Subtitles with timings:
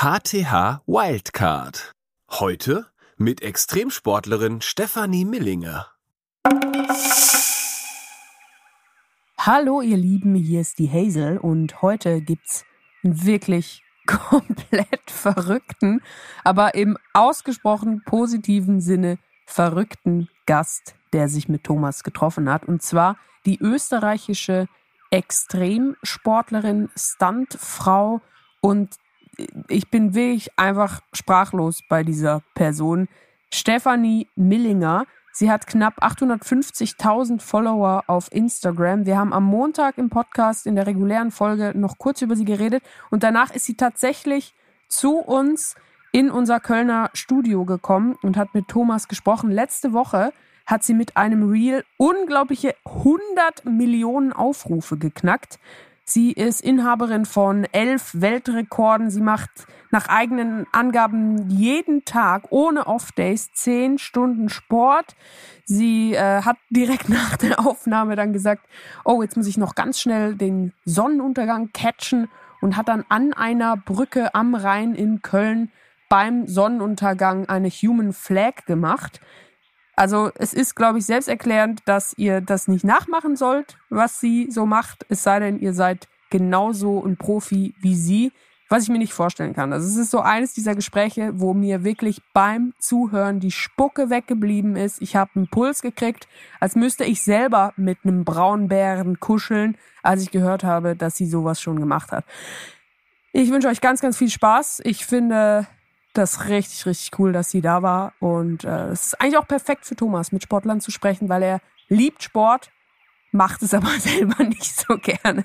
[0.00, 1.90] HTH Wildcard.
[2.30, 5.88] Heute mit Extremsportlerin Stefanie Millinger.
[9.36, 12.64] Hallo ihr Lieben, hier ist die Hazel und heute gibt's
[13.02, 16.00] einen wirklich komplett verrückten,
[16.44, 23.16] aber im ausgesprochen positiven Sinne verrückten Gast, der sich mit Thomas getroffen hat und zwar
[23.46, 24.68] die österreichische
[25.10, 28.20] Extremsportlerin, Stuntfrau
[28.60, 28.94] und
[29.68, 33.08] ich bin wirklich einfach sprachlos bei dieser Person.
[33.52, 35.06] Stefanie Millinger.
[35.32, 39.06] Sie hat knapp 850.000 Follower auf Instagram.
[39.06, 42.82] Wir haben am Montag im Podcast in der regulären Folge noch kurz über sie geredet
[43.10, 44.54] und danach ist sie tatsächlich
[44.88, 45.76] zu uns
[46.10, 49.50] in unser Kölner Studio gekommen und hat mit Thomas gesprochen.
[49.50, 50.32] Letzte Woche
[50.66, 55.58] hat sie mit einem Reel unglaubliche 100 Millionen Aufrufe geknackt.
[56.08, 59.10] Sie ist Inhaberin von elf Weltrekorden.
[59.10, 59.50] Sie macht
[59.90, 65.14] nach eigenen Angaben jeden Tag ohne Off-Days zehn Stunden Sport.
[65.66, 68.66] Sie äh, hat direkt nach der Aufnahme dann gesagt,
[69.04, 72.28] oh, jetzt muss ich noch ganz schnell den Sonnenuntergang catchen
[72.62, 75.70] und hat dann an einer Brücke am Rhein in Köln
[76.08, 79.20] beim Sonnenuntergang eine Human Flag gemacht.
[79.98, 84.64] Also es ist, glaube ich, selbsterklärend, dass ihr das nicht nachmachen sollt, was sie so
[84.64, 88.30] macht, es sei denn, ihr seid genauso ein Profi wie sie,
[88.68, 89.72] was ich mir nicht vorstellen kann.
[89.72, 94.76] Also es ist so eines dieser Gespräche, wo mir wirklich beim Zuhören die Spucke weggeblieben
[94.76, 95.02] ist.
[95.02, 96.28] Ich habe einen Puls gekriegt,
[96.60, 101.60] als müsste ich selber mit einem Braunbären kuscheln, als ich gehört habe, dass sie sowas
[101.60, 102.24] schon gemacht hat.
[103.32, 104.80] Ich wünsche euch ganz, ganz viel Spaß.
[104.84, 105.66] Ich finde,
[106.14, 108.12] das ist richtig, richtig cool, dass sie da war.
[108.20, 111.60] Und äh, es ist eigentlich auch perfekt für Thomas, mit Sportlern zu sprechen, weil er
[111.88, 112.70] liebt Sport,
[113.32, 115.44] macht es aber selber nicht so gerne.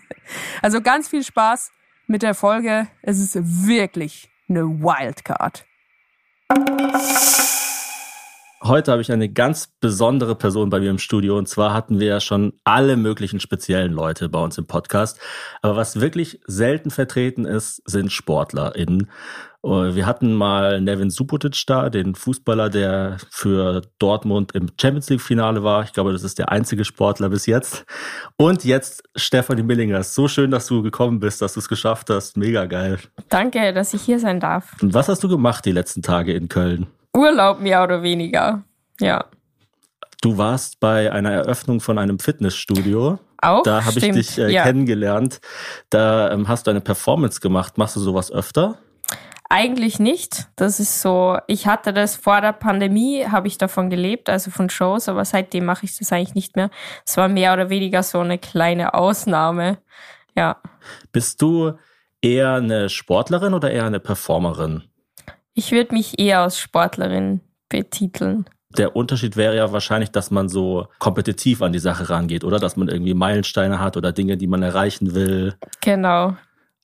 [0.61, 1.72] Also ganz viel Spaß
[2.08, 2.88] mit der Folge.
[3.02, 5.66] Es ist wirklich eine Wildcard.
[8.66, 11.37] Heute habe ich eine ganz besondere Person bei mir im Studio.
[11.37, 15.20] Und zwar hatten wir ja schon alle möglichen speziellen Leute bei uns im Podcast.
[15.61, 19.10] Aber was wirklich selten vertreten ist, sind SportlerInnen.
[19.65, 25.21] Äh, wir hatten mal Nevin Subotic da, den Fußballer, der für Dortmund im Champions League
[25.21, 25.83] Finale war.
[25.83, 27.83] Ich glaube, das ist der einzige Sportler bis jetzt.
[28.37, 30.04] Und jetzt Stefanie Millinger.
[30.04, 32.37] So schön, dass du gekommen bist, dass du es geschafft hast.
[32.37, 32.99] Mega geil.
[33.27, 34.71] Danke, dass ich hier sein darf.
[34.82, 36.87] Und was hast du gemacht die letzten Tage in Köln?
[37.15, 38.63] Urlaub mehr oder weniger.
[38.99, 39.25] Ja.
[40.21, 43.19] Du warst bei einer Eröffnung von einem Fitnessstudio.
[43.41, 43.63] Auch?
[43.63, 44.63] Da habe ich dich äh, ja.
[44.63, 45.41] kennengelernt.
[45.89, 47.77] Da ähm, hast du eine Performance gemacht.
[47.77, 48.77] Machst du sowas öfter?
[49.49, 50.47] Eigentlich nicht.
[50.55, 54.69] Das ist so, ich hatte das vor der Pandemie, habe ich davon gelebt, also von
[54.69, 56.71] Shows, aber seitdem mache ich das eigentlich nicht mehr.
[57.05, 59.77] Es war mehr oder weniger so eine kleine Ausnahme.
[60.35, 60.57] Ja.
[61.11, 61.73] Bist du
[62.21, 64.83] eher eine Sportlerin oder eher eine Performerin?
[65.53, 68.45] Ich würde mich eher als Sportlerin betiteln.
[68.77, 72.59] Der Unterschied wäre ja wahrscheinlich, dass man so kompetitiv an die Sache rangeht, oder?
[72.59, 75.55] Dass man irgendwie Meilensteine hat oder Dinge, die man erreichen will.
[75.81, 76.36] Genau.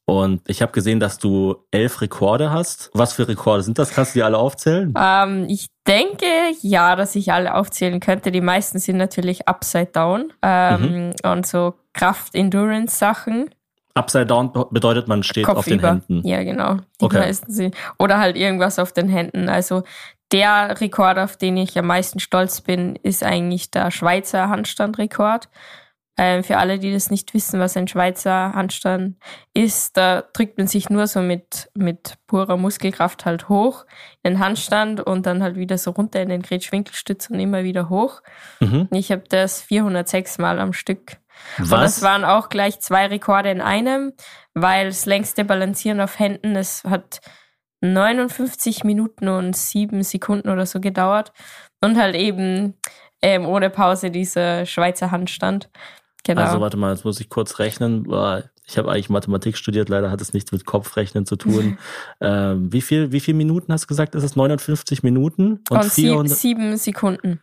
[0.06, 2.90] Und ich habe gesehen, dass du elf Rekorde hast.
[2.94, 3.92] Was für Rekorde sind das?
[3.92, 4.94] Kannst du die alle aufzählen?
[4.98, 6.26] Ähm, ich denke,
[6.62, 8.32] ja, dass ich alle aufzählen könnte.
[8.32, 11.14] Die meisten sind natürlich Upside Down ähm, mhm.
[11.24, 13.52] und so Kraft-Endurance-Sachen.
[13.96, 16.26] Upside Down bedeutet, man steht Kopf auf den Händen.
[16.26, 16.76] Ja, genau.
[17.02, 17.20] Die okay.
[17.20, 17.76] meisten sind.
[17.98, 19.50] Oder halt irgendwas auf den Händen.
[19.50, 19.84] Also
[20.32, 25.50] der Rekord, auf den ich am meisten stolz bin, ist eigentlich der Schweizer Handstandrekord.
[26.22, 29.16] Ähm, für alle, die das nicht wissen, was ein Schweizer Handstand
[29.54, 33.86] ist, da drückt man sich nur so mit, mit purer Muskelkraft halt hoch
[34.22, 37.88] in den Handstand und dann halt wieder so runter in den Gretschwinkelstütz und immer wieder
[37.88, 38.22] hoch.
[38.60, 38.90] Mhm.
[38.92, 41.20] Ich habe das 406 Mal am Stück.
[41.58, 41.72] Was?
[41.72, 44.14] Und das waren auch gleich zwei Rekorde in einem,
[44.54, 47.22] weil das längste Balancieren auf Händen, es hat
[47.82, 51.32] 59 Minuten und sieben Sekunden oder so gedauert.
[51.82, 52.76] Und halt eben
[53.22, 55.70] ähm, ohne Pause dieser Schweizer Handstand.
[56.26, 56.42] Genau.
[56.42, 58.06] Also warte mal, jetzt muss ich kurz rechnen.
[58.68, 61.78] Ich habe eigentlich Mathematik studiert, leider hat es nichts mit Kopfrechnen zu tun.
[62.22, 64.16] ähm, wie viel, wie viel Minuten hast du gesagt?
[64.16, 66.38] Ist es 59 Minuten und, und 400?
[66.38, 67.40] sieben Sekunden.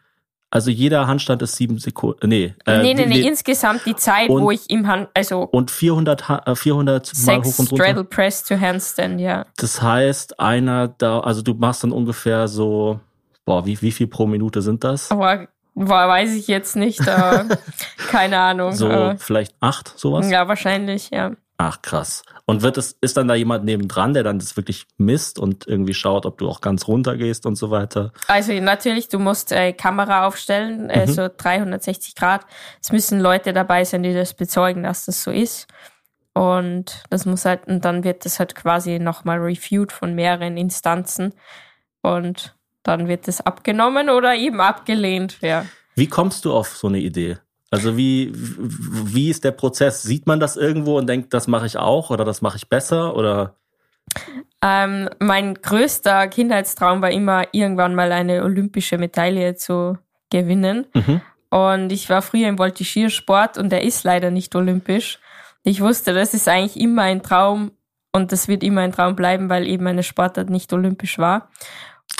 [0.56, 2.30] Also jeder Handstand ist sieben Sekunden.
[2.30, 5.42] Nee, äh, nee, nee, nee, insgesamt die Zeit, und, wo ich im Hand, also.
[5.42, 6.24] Und 400,
[6.54, 7.84] 400 äh, Mal hoch und runter.
[7.84, 9.44] Straddle Press to Handstand, ja.
[9.58, 13.00] Das heißt, einer da, also du machst dann ungefähr so,
[13.44, 15.10] boah, wie, wie viel pro Minute sind das?
[15.10, 17.06] Aber weiß ich jetzt nicht.
[17.06, 17.44] Äh,
[18.08, 18.72] keine Ahnung.
[18.72, 20.30] So äh, vielleicht acht, sowas?
[20.30, 21.32] Ja, wahrscheinlich, ja.
[21.58, 22.22] Ach, krass.
[22.48, 25.94] Und wird es, ist dann da jemand nebendran, der dann das wirklich misst und irgendwie
[25.94, 28.12] schaut, ob du auch ganz runter gehst und so weiter?
[28.28, 31.12] Also natürlich, du musst äh, Kamera aufstellen, äh, mhm.
[31.12, 32.46] so 360 Grad.
[32.80, 35.66] Es müssen Leute dabei sein, die das bezeugen, dass das so ist.
[36.34, 41.34] und das muss halt, und dann wird das halt quasi nochmal reviewed von mehreren Instanzen
[42.02, 42.54] und
[42.84, 45.66] dann wird es abgenommen oder eben abgelehnt, ja.
[45.96, 47.38] Wie kommst du auf so eine Idee?
[47.70, 50.02] Also wie, wie ist der Prozess?
[50.02, 53.16] Sieht man das irgendwo und denkt, das mache ich auch oder das mache ich besser
[53.16, 53.56] oder?
[54.62, 59.98] Ähm, mein größter Kindheitstraum war immer, irgendwann mal eine olympische Medaille zu
[60.30, 60.86] gewinnen.
[60.94, 61.20] Mhm.
[61.50, 65.18] Und ich war früher im Voltigiersport und der ist leider nicht olympisch.
[65.62, 67.72] Ich wusste, das ist eigentlich immer ein Traum
[68.12, 71.48] und das wird immer ein Traum bleiben, weil eben meine Sportart nicht olympisch war.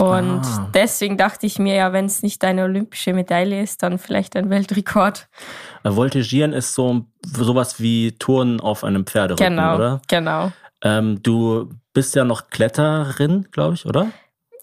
[0.01, 0.71] Und ah.
[0.75, 4.51] deswegen dachte ich mir ja, wenn es nicht eine olympische Medaille ist, dann vielleicht ein
[4.51, 5.29] Weltrekord.
[5.85, 10.03] Äh, Voltigieren ist so sowas wie Touren auf einem Pferderücken, genau, oder?
[10.09, 10.53] Genau.
[10.83, 14.09] Ähm, du bist ja noch Kletterin, glaube ich, oder?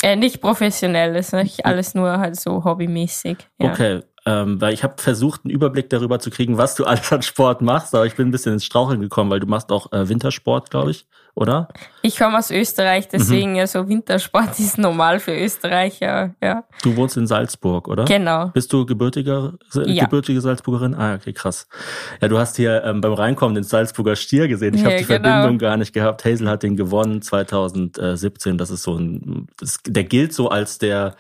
[0.04, 3.38] Äh, nicht professionell, ist nicht alles nur halt so hobbymäßig.
[3.58, 3.72] Ja.
[3.72, 7.22] Okay, ähm, weil ich habe versucht, einen Überblick darüber zu kriegen, was du alles an
[7.22, 10.08] Sport machst, aber ich bin ein bisschen ins Straucheln gekommen, weil du machst auch äh,
[10.08, 11.06] Wintersport, glaube ich,
[11.36, 11.68] oder?
[12.04, 13.58] Ich komme aus Österreich, deswegen mhm.
[13.58, 16.64] ja so Wintersport ist normal für Österreicher, ja.
[16.84, 18.06] Du wohnst in Salzburg, oder?
[18.06, 18.50] Genau.
[18.50, 20.06] Bist du gebürtiger, ja.
[20.06, 20.94] gebürtige Salzburgerin?
[20.94, 21.68] Ah, okay, krass.
[22.22, 24.76] Ja, du hast hier ähm, beim Reinkommen den Salzburger Stier gesehen.
[24.76, 25.30] Ich ja, habe die genau.
[25.30, 26.24] Verbindung gar nicht gehabt.
[26.24, 28.58] Hazel hat den gewonnen 2017.
[28.58, 31.16] Das ist so ein, das, der gilt so als der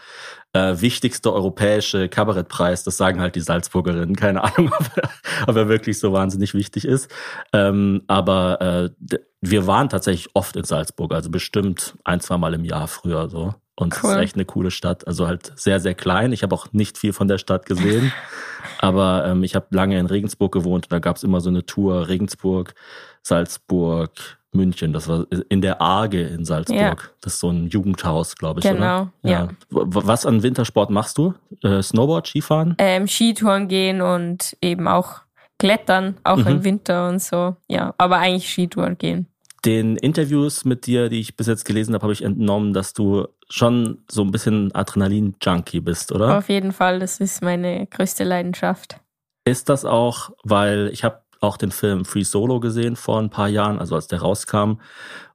[0.53, 2.83] äh, wichtigste europäische Kabarettpreis.
[2.83, 4.15] Das sagen halt die Salzburgerinnen.
[4.15, 5.09] Keine Ahnung, ob er,
[5.47, 7.11] ob er wirklich so wahnsinnig wichtig ist.
[7.51, 12.63] Ähm, aber äh, wir waren tatsächlich oft in Salzburg, also bestimmt ein, zwei Mal im
[12.63, 13.53] Jahr früher so.
[13.75, 15.08] Und es ist echt eine coole Stadt.
[15.08, 16.31] Also halt sehr, sehr klein.
[16.31, 18.12] Ich habe auch nicht viel von der Stadt gesehen.
[18.80, 20.88] aber ähm, ich habe lange in Regensburg gewohnt.
[20.90, 22.75] Da gab es immer so eine Tour Regensburg,
[23.24, 24.12] Salzburg,
[24.52, 24.94] München.
[24.94, 26.78] Das war in der Arge in Salzburg.
[26.78, 26.96] Ja.
[27.22, 28.66] Das ist so ein Jugendhaus, glaube ich.
[28.66, 29.12] Genau, oder?
[29.24, 29.30] ja.
[29.30, 29.50] ja.
[29.70, 31.34] Was an Wintersport machst du?
[31.64, 32.75] Äh, Snowboard, Skifahren?
[32.78, 35.22] Ähm, Skitouren gehen und eben auch
[35.58, 36.48] Klettern, auch mhm.
[36.48, 37.56] im Winter und so.
[37.68, 39.28] Ja, aber eigentlich Skitouren gehen.
[39.65, 43.27] Den Interviews mit dir, die ich bis jetzt gelesen habe, habe ich entnommen, dass du
[43.50, 46.38] schon so ein bisschen Adrenalin-Junkie bist, oder?
[46.38, 48.98] Auf jeden Fall, das ist meine größte Leidenschaft.
[49.45, 53.50] Ist das auch, weil ich habe auch den Film Free Solo gesehen vor ein paar
[53.50, 54.80] Jahren, also als der rauskam.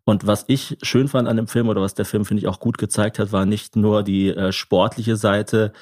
[0.04, 2.60] Und was ich schön fand an dem Film oder was der Film, finde ich, auch
[2.60, 5.72] gut gezeigt hat, war nicht nur die äh, sportliche Seite,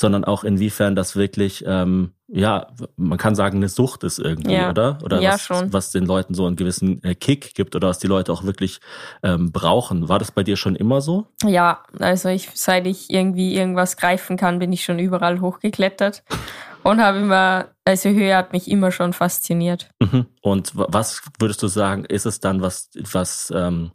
[0.00, 4.70] sondern auch inwiefern das wirklich, ähm, ja, man kann sagen, eine Sucht ist irgendwie, ja.
[4.70, 4.96] oder?
[5.02, 5.72] Oder ja, was, schon.
[5.74, 8.80] was den Leuten so einen gewissen äh, Kick gibt oder was die Leute auch wirklich
[9.22, 10.08] ähm, brauchen.
[10.08, 11.26] War das bei dir schon immer so?
[11.44, 16.22] Ja, also ich, seit ich irgendwie irgendwas greifen kann, bin ich schon überall hochgeklettert
[16.82, 19.90] und habe immer, also Höhe hat mich immer schon fasziniert.
[20.00, 20.24] Mhm.
[20.40, 23.90] Und was würdest du sagen, ist es dann, was, was, ähm,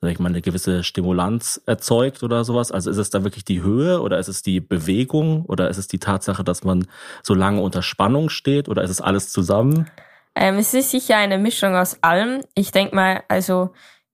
[0.00, 2.72] sag ich mal, eine gewisse Stimulanz erzeugt oder sowas?
[2.72, 5.88] Also ist es dann wirklich die Höhe oder ist es die Bewegung oder ist es
[5.88, 6.86] die Tatsache, dass man
[7.22, 9.90] so lange unter Spannung steht oder ist es alles zusammen?
[10.34, 12.40] Ähm, es ist sicher eine Mischung aus allem.
[12.54, 13.70] Ich denke mal, also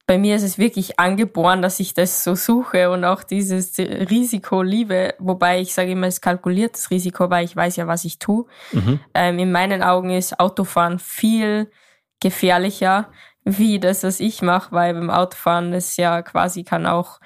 [0.06, 4.62] bei mir ist es wirklich angeboren, dass ich das so suche und auch dieses Risiko
[4.62, 8.46] liebe, wobei ich sage immer, es kalkuliertes Risiko, weil ich weiß ja, was ich tue.
[8.72, 9.00] Mhm.
[9.14, 11.70] Ähm, in meinen Augen ist Autofahren viel
[12.20, 13.08] gefährlicher
[13.46, 17.20] wie das, was ich mache, weil beim Autofahren ist ja quasi kann auch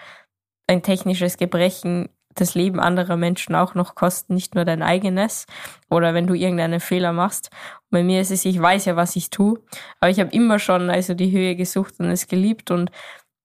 [0.68, 5.46] ein technisches Gebrechen das Leben anderer Menschen auch noch kosten, nicht nur dein eigenes
[5.88, 7.50] oder wenn du irgendeinen Fehler machst.
[7.84, 9.58] Und bei mir ist es, ich weiß ja, was ich tue,
[9.98, 12.92] aber ich habe immer schon also die Höhe gesucht und es geliebt und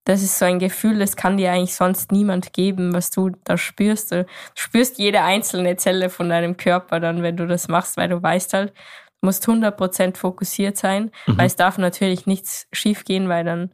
[0.07, 3.57] das ist so ein Gefühl, das kann dir eigentlich sonst niemand geben, was du da
[3.57, 4.11] spürst.
[4.11, 8.21] Du spürst jede einzelne Zelle von deinem Körper dann, wenn du das machst, weil du
[8.21, 8.73] weißt halt,
[9.22, 11.38] du musst 100% fokussiert sein, mhm.
[11.38, 13.72] weil es darf natürlich nichts schief gehen, weil dann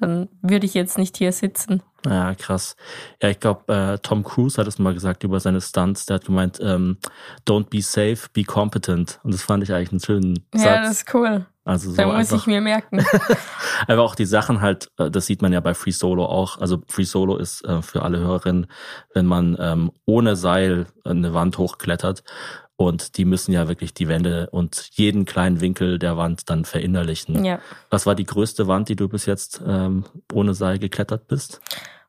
[0.00, 1.82] dann würde ich jetzt nicht hier sitzen.
[2.06, 2.76] Ja, krass.
[3.22, 6.06] Ja, ich glaube, äh, Tom Cruise hat es mal gesagt über seine Stunts.
[6.06, 6.98] Der hat gemeint, ähm,
[7.46, 9.18] don't be safe, be competent.
[9.24, 10.64] Und das fand ich eigentlich einen schönen Satz.
[10.64, 11.46] Ja, das ist cool.
[11.68, 13.04] Also so da muss einfach, ich mir merken.
[13.86, 16.58] aber auch die Sachen halt, äh, das sieht man ja bei Free Solo auch.
[16.58, 18.68] Also Free Solo ist äh, für alle Hörerinnen,
[19.12, 22.24] wenn man ähm, ohne Seil eine Wand hochklettert
[22.76, 27.44] und die müssen ja wirklich die Wände und jeden kleinen Winkel der Wand dann verinnerlichen.
[27.44, 27.58] Ja.
[27.90, 31.60] Was war die größte Wand, die du bis jetzt ähm, ohne Seil geklettert bist?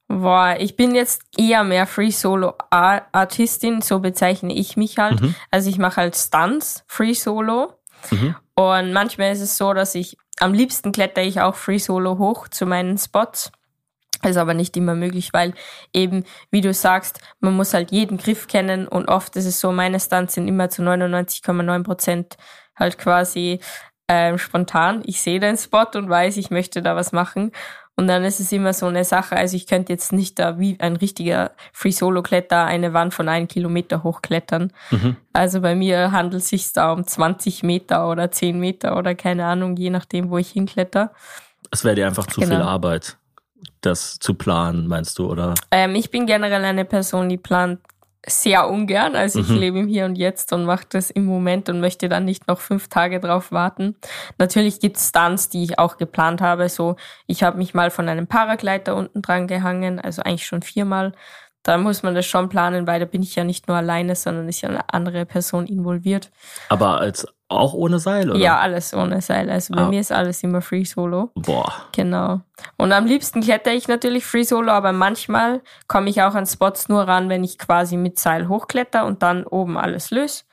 [0.07, 5.19] Boah, ich bin jetzt eher mehr Free Solo Artistin, so bezeichne ich mich halt.
[5.19, 5.35] Mhm.
[5.51, 7.73] Also ich mache halt Stunts, Free Solo.
[8.09, 8.35] Mhm.
[8.59, 12.49] Und manchmal ist es so, dass ich am liebsten kletter ich auch Free Solo hoch
[12.49, 13.53] zu meinen Spots.
[14.21, 15.53] Ist aber nicht immer möglich, weil
[15.93, 19.71] eben, wie du sagst, man muss halt jeden Griff kennen und oft ist es so,
[19.71, 22.35] meine Stunts sind immer zu 99,9 Prozent
[22.75, 23.61] halt quasi
[24.09, 25.03] ähm, spontan.
[25.05, 27.53] Ich sehe den Spot und weiß, ich möchte da was machen.
[27.99, 29.35] Und dann ist es immer so eine Sache.
[29.35, 34.03] Also ich könnte jetzt nicht da wie ein richtiger Free-Solo-Kletter eine Wand von einem Kilometer
[34.03, 34.71] hochklettern.
[34.89, 35.17] Mhm.
[35.33, 39.47] Also bei mir handelt es sich da um 20 Meter oder 10 Meter oder keine
[39.47, 41.11] Ahnung, je nachdem, wo ich hinkletter.
[41.71, 42.55] Es wäre dir einfach zu genau.
[42.55, 43.17] viel Arbeit,
[43.81, 45.55] das zu planen, meinst du, oder?
[45.69, 47.81] Ähm, ich bin generell eine Person, die plant
[48.25, 49.15] sehr ungern.
[49.15, 49.57] Also ich mhm.
[49.57, 52.59] lebe im Hier und Jetzt und mache das im Moment und möchte dann nicht noch
[52.59, 53.95] fünf Tage drauf warten.
[54.37, 56.69] Natürlich gibt es Stunts, die ich auch geplant habe.
[56.69, 56.95] So,
[57.27, 61.13] ich habe mich mal von einem Paragleiter unten dran gehangen, also eigentlich schon viermal.
[61.63, 64.47] Da muss man das schon planen, weil da bin ich ja nicht nur alleine, sondern
[64.47, 66.31] ist ja eine andere Person involviert.
[66.69, 68.39] Aber als auch ohne Seil, oder?
[68.39, 69.49] Ja, alles ohne Seil.
[69.49, 69.89] Also bei ah.
[69.89, 71.31] mir ist alles immer Free Solo.
[71.33, 71.73] Boah.
[71.91, 72.41] Genau.
[72.77, 76.89] Und am liebsten kletter ich natürlich Free Solo, aber manchmal komme ich auch an Spots
[76.89, 80.43] nur ran, wenn ich quasi mit Seil hochkletter und dann oben alles löse.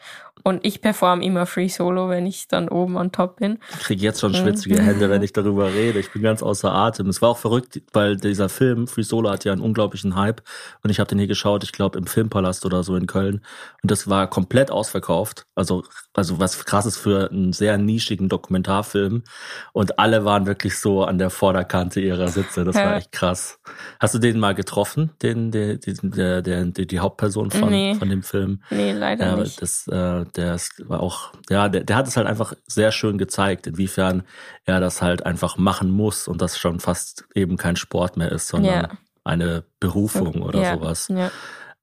[0.47, 3.59] Und ich performe immer Free Solo, wenn ich dann oben on top bin.
[3.81, 5.99] Ich kriege jetzt schon schwitzige Hände, wenn ich darüber rede.
[5.99, 7.09] Ich bin ganz außer Atem.
[7.09, 10.43] Es war auch verrückt, weil dieser Film Free Solo hat ja einen unglaublichen Hype.
[10.85, 13.41] Und ich habe den hier geschaut, ich glaube im Filmpalast oder so in Köln.
[13.83, 15.47] Und das war komplett ausverkauft.
[15.57, 15.83] Also,
[16.15, 19.25] also was krass ist für einen sehr nischigen Dokumentarfilm.
[19.73, 22.65] Und alle waren wirklich so an der Vorderkante ihrer Sitze.
[22.65, 23.59] Das war echt krass.
[24.01, 27.95] Hast du den mal getroffen, den, der, der, der, der die Hauptperson von, nee.
[27.95, 28.63] von dem Film?
[28.71, 29.61] Nee, leider ja, nicht.
[29.61, 33.19] Das, äh, der ist, war auch, ja, der, der hat es halt einfach sehr schön
[33.19, 34.23] gezeigt, inwiefern
[34.65, 38.49] er das halt einfach machen muss und das schon fast eben kein Sport mehr ist,
[38.49, 38.91] sondern ja.
[39.25, 40.75] eine Berufung oder ja.
[40.75, 41.09] sowas.
[41.09, 41.31] Ja.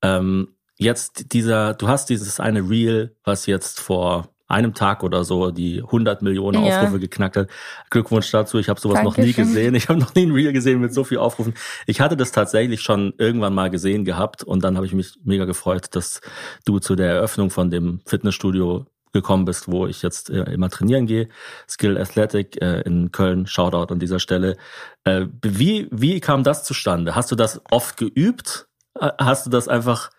[0.01, 5.51] Ähm, jetzt dieser, du hast dieses eine Reel, was jetzt vor einem Tag oder so
[5.51, 6.81] die 100 Millionen ja.
[6.81, 7.49] Aufrufe geknackt hat.
[7.89, 8.59] Glückwunsch dazu.
[8.59, 9.21] Ich habe sowas Dankeschön.
[9.21, 9.75] noch nie gesehen.
[9.75, 11.53] Ich habe noch nie ein Reel gesehen mit so viel Aufrufen.
[11.87, 15.45] Ich hatte das tatsächlich schon irgendwann mal gesehen gehabt und dann habe ich mich mega
[15.45, 16.21] gefreut, dass
[16.65, 21.05] du zu der Eröffnung von dem Fitnessstudio gekommen bist, wo ich jetzt äh, immer trainieren
[21.05, 21.29] gehe.
[21.69, 23.45] Skill Athletic äh, in Köln.
[23.45, 24.57] Shoutout an dieser Stelle.
[25.03, 27.15] Äh, wie, wie kam das zustande?
[27.15, 28.67] Hast du das oft geübt?
[28.99, 30.11] Hast du das einfach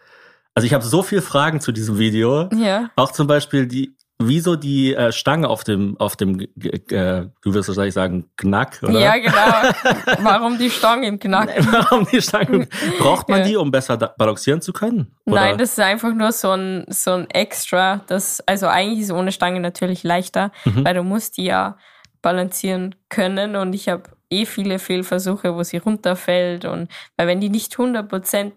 [0.55, 2.49] also ich habe so viele Fragen zu diesem Video.
[2.55, 2.91] Ja.
[2.95, 6.47] Auch zum Beispiel die, wieso die äh, Stange auf dem, auf dem, äh,
[6.89, 8.99] du wirst wahrscheinlich sagen, Knack, oder?
[8.99, 10.23] Ja, genau.
[10.23, 11.51] Warum die Stange im Knack?
[11.73, 12.69] Warum die Stange?
[12.99, 13.47] Braucht man ja.
[13.47, 15.17] die, um besser balancieren zu können?
[15.25, 15.41] Oder?
[15.41, 18.03] Nein, das ist einfach nur so ein, so ein Extra.
[18.07, 20.85] Das, also eigentlich ist ohne Stange natürlich leichter, mhm.
[20.85, 21.77] weil du musst die ja
[22.23, 27.51] balancieren können und ich habe eh viele Fehlversuche, wo sie runterfällt und weil wenn die
[27.51, 28.53] nicht 100%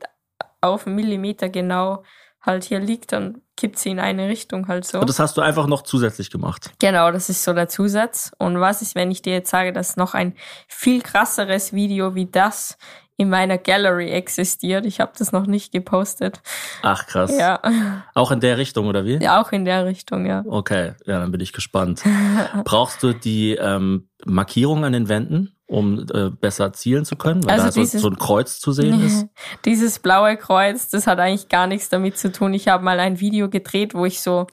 [0.62, 2.04] auf einen Millimeter genau
[2.42, 5.00] halt hier liegt, dann kippt sie in eine Richtung halt so.
[5.00, 6.72] Und das hast du einfach noch zusätzlich gemacht.
[6.80, 8.32] Genau, das ist so der Zusatz.
[8.38, 10.34] Und was ist, wenn ich dir jetzt sage, dass noch ein
[10.68, 12.78] viel krasseres Video wie das
[13.18, 14.86] in meiner Gallery existiert.
[14.86, 16.40] Ich habe das noch nicht gepostet.
[16.84, 17.36] Ach krass.
[17.36, 17.60] Ja.
[18.14, 19.18] Auch in der Richtung oder wie?
[19.18, 20.44] Ja, auch in der Richtung, ja.
[20.48, 22.04] Okay, ja, dann bin ich gespannt.
[22.64, 27.60] Brauchst du die ähm, Markierung an den Wänden, um äh, besser zielen zu können, weil
[27.60, 29.28] also da dieses, so, ein Kreuz zu sehen ist?
[29.66, 32.54] Dieses blaue Kreuz, das hat eigentlich gar nichts damit zu tun.
[32.54, 34.48] Ich habe mal ein Video gedreht, wo ich so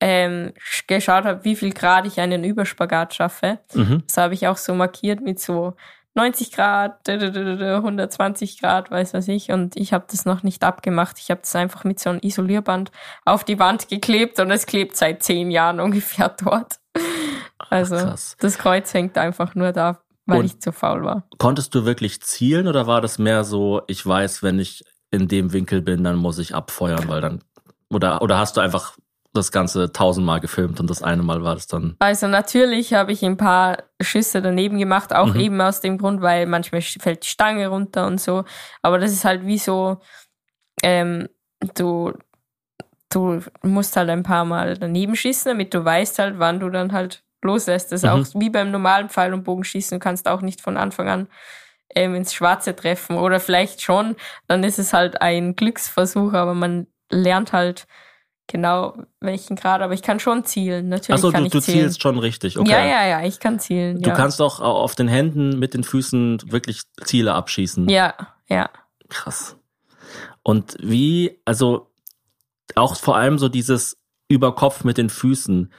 [0.00, 0.52] ähm,
[0.86, 3.58] geschaut habe, wie viel Grad ich einen Überspagat schaffe.
[3.74, 4.02] Mhm.
[4.06, 5.74] Das habe ich auch so markiert mit so
[6.14, 9.50] 90 Grad, 120 Grad, weiß was ich.
[9.50, 11.18] Und ich habe das noch nicht abgemacht.
[11.18, 12.90] Ich habe das einfach mit so einem Isolierband
[13.24, 16.80] auf die Wand geklebt und es klebt seit zehn Jahren ungefähr dort.
[17.70, 21.28] Also Ach, das Kreuz hängt einfach nur da, weil und ich zu faul war.
[21.38, 25.52] Konntest du wirklich zielen oder war das mehr so, ich weiß, wenn ich in dem
[25.52, 27.42] Winkel bin, dann muss ich abfeuern, weil dann
[27.90, 28.96] oder oder hast du einfach
[29.34, 31.96] das Ganze tausendmal gefilmt und das eine Mal war das dann.
[31.98, 35.40] Also natürlich habe ich ein paar Schüsse daneben gemacht, auch mhm.
[35.40, 38.44] eben aus dem Grund, weil manchmal fällt die Stange runter und so.
[38.82, 39.98] Aber das ist halt wie so,
[40.82, 41.28] ähm,
[41.74, 42.12] du,
[43.08, 46.92] du musst halt ein paar Mal daneben schießen, damit du weißt halt, wann du dann
[46.92, 47.92] halt loslässt.
[47.92, 48.22] Das ist mhm.
[48.22, 49.98] auch wie beim normalen Pfeil- und Bogenschießen.
[49.98, 51.28] Du kannst auch nicht von Anfang an
[51.94, 53.16] ähm, ins Schwarze treffen.
[53.16, 54.16] Oder vielleicht schon,
[54.48, 57.86] dann ist es halt ein Glücksversuch, aber man lernt halt
[58.46, 60.88] genau welchen Grad, aber ich kann schon zielen.
[60.88, 61.78] Natürlich Achso, kann du, ich du zielen.
[61.80, 62.58] zielst schon richtig.
[62.58, 62.70] Okay.
[62.70, 64.02] Ja, ja, ja, ich kann zielen.
[64.02, 64.16] Du ja.
[64.16, 67.88] kannst auch auf den Händen mit den Füßen wirklich Ziele abschießen.
[67.88, 68.14] Ja,
[68.48, 68.70] ja.
[69.08, 69.56] Krass.
[70.42, 71.90] Und wie, also
[72.74, 75.72] auch vor allem so dieses Überkopf mit den Füßen.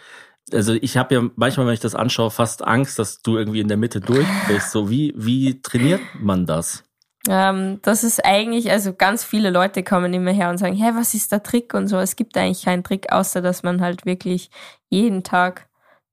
[0.53, 3.67] Also ich habe ja manchmal, wenn ich das anschaue, fast Angst, dass du irgendwie in
[3.67, 4.71] der Mitte durchbrichst.
[4.71, 6.83] So wie wie trainiert man das?
[7.27, 11.13] Ähm, das ist eigentlich, also ganz viele Leute kommen immer her und sagen, hey, was
[11.13, 11.97] ist der Trick und so.
[11.97, 14.49] Es gibt eigentlich keinen Trick, außer dass man halt wirklich
[14.89, 15.69] jeden Tag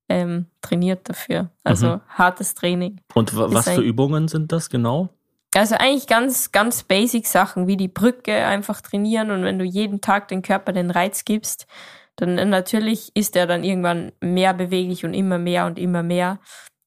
[0.08, 1.50] ähm, trainiert dafür.
[1.64, 2.00] Also mhm.
[2.08, 3.00] hartes Training.
[3.14, 5.08] Und was für Übungen sind das genau?
[5.54, 10.00] Also eigentlich ganz, ganz basic Sachen wie die Brücke einfach trainieren und wenn du jeden
[10.00, 11.66] Tag den Körper den Reiz gibst,
[12.20, 16.38] dann natürlich ist er dann irgendwann mehr beweglich und immer mehr und immer mehr.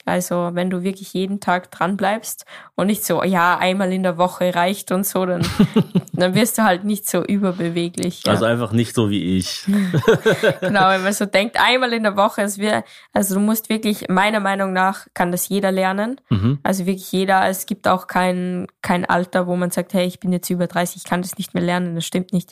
[0.06, 4.18] Also wenn du wirklich jeden Tag dran bleibst und nicht so, ja, einmal in der
[4.18, 5.48] Woche reicht und so, dann,
[6.14, 8.24] dann wirst du halt nicht so überbeweglich.
[8.26, 8.34] Ja.
[8.34, 9.66] Also einfach nicht so wie ich.
[10.60, 14.10] genau, wenn man so denkt, einmal in der Woche, es wird, also du musst wirklich,
[14.10, 16.20] meiner Meinung nach, kann das jeder lernen.
[16.30, 16.60] Mhm.
[16.64, 17.48] Also wirklich jeder.
[17.48, 20.98] Es gibt auch kein, kein Alter, wo man sagt, hey, ich bin jetzt über 30,
[20.98, 21.96] ich kann das nicht mehr lernen.
[21.96, 22.52] Das stimmt nicht.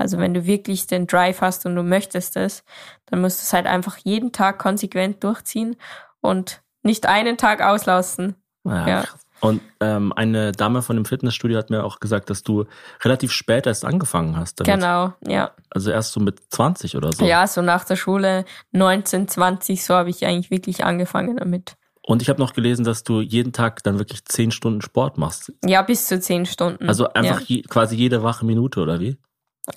[0.00, 2.64] Also wenn du wirklich den Drive hast und du möchtest es,
[3.06, 5.76] dann musst du es halt einfach jeden Tag konsequent durchziehen
[6.22, 8.34] und nicht einen Tag auslassen.
[8.64, 8.88] Ja.
[8.88, 9.04] Ja.
[9.40, 12.64] Und ähm, eine Dame von dem Fitnessstudio hat mir auch gesagt, dass du
[13.04, 14.60] relativ spät erst angefangen hast.
[14.60, 14.74] Damit.
[14.74, 15.50] Genau, ja.
[15.70, 17.24] Also erst so mit 20 oder so.
[17.24, 21.74] Ja, so nach der Schule 19, 20, so habe ich eigentlich wirklich angefangen damit.
[22.02, 25.52] Und ich habe noch gelesen, dass du jeden Tag dann wirklich 10 Stunden Sport machst.
[25.64, 26.88] Ja, bis zu 10 Stunden.
[26.88, 27.46] Also einfach Ja.
[27.46, 29.18] je, quasi jede wache Minute, oder wie?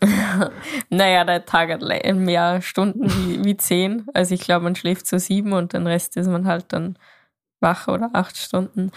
[0.89, 1.81] Naja, der Tag hat
[2.15, 4.07] mehr Stunden wie, wie 10.
[4.13, 6.97] Also ich glaube, man schläft so sieben und den Rest ist man halt dann
[7.59, 8.91] wach oder acht Stunden.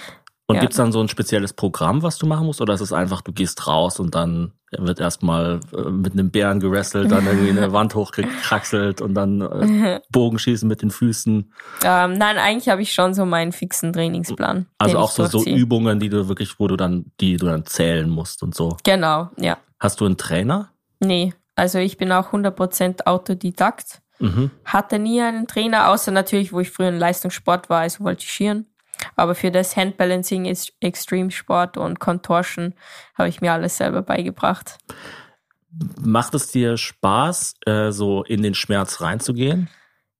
[0.49, 0.61] Und Ja.
[0.61, 2.61] gibt's dann so ein spezielles Programm, was du machen musst?
[2.61, 6.61] Oder ist es einfach, du gehst raus und dann wird erstmal äh, mit einem Bären
[6.61, 11.52] gerestelt, dann irgendwie eine Wand hochgekraxelt und dann äh, Bogenschießen mit den Füßen?
[11.83, 14.66] Ähm, nein, eigentlich habe ich schon so meinen fixen Trainingsplan.
[14.78, 15.45] Also auch so, so.
[15.45, 18.76] Übungen, die du wirklich, wo du dann, die du dann zählen musst und so.
[18.85, 19.59] Genau, ja.
[19.81, 20.71] Hast du einen Trainer?
[21.00, 24.03] Nee, also ich bin auch 100% Autodidakt.
[24.19, 24.50] Mhm.
[24.65, 28.67] Hatte nie einen Trainer, außer natürlich, wo ich früher in Leistungssport war, also voltigieren.
[29.15, 32.75] Aber für das Handbalancing, ist Extremsport und Contortion
[33.15, 34.79] habe ich mir alles selber beigebracht.
[36.00, 39.69] Macht es dir Spaß, äh, so in den Schmerz reinzugehen?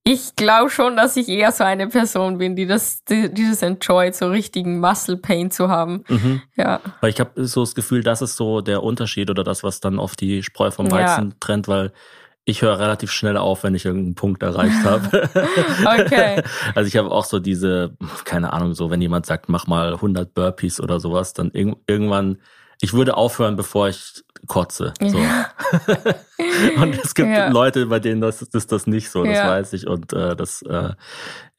[0.09, 4.15] Ich glaube schon, dass ich eher so eine Person bin, die das, die, dieses enjoyt,
[4.15, 6.05] so richtigen Muscle Pain zu haben.
[6.07, 6.41] Mhm.
[6.55, 9.81] Ja, Weil ich habe so das Gefühl, das ist so der Unterschied oder das, was
[9.81, 10.93] dann oft die Spreu vom Ja.
[10.93, 11.91] Weizen trennt, weil
[12.45, 15.29] ich höre relativ schnell auf, wenn ich irgendeinen Punkt erreicht habe.
[15.85, 16.41] Okay.
[16.75, 20.33] Also ich habe auch so diese, keine Ahnung, so wenn jemand sagt, mach mal 100
[20.33, 22.37] Burpees oder sowas, dann irg irgendwann,
[22.79, 24.93] ich würde aufhören, bevor ich kotze.
[25.01, 25.17] So.
[26.81, 27.49] Und es gibt Ja.
[27.49, 29.47] Leute, bei denen das ist das nicht so, das Ja.
[29.49, 29.87] weiß ich.
[29.87, 30.91] Und äh, das, äh,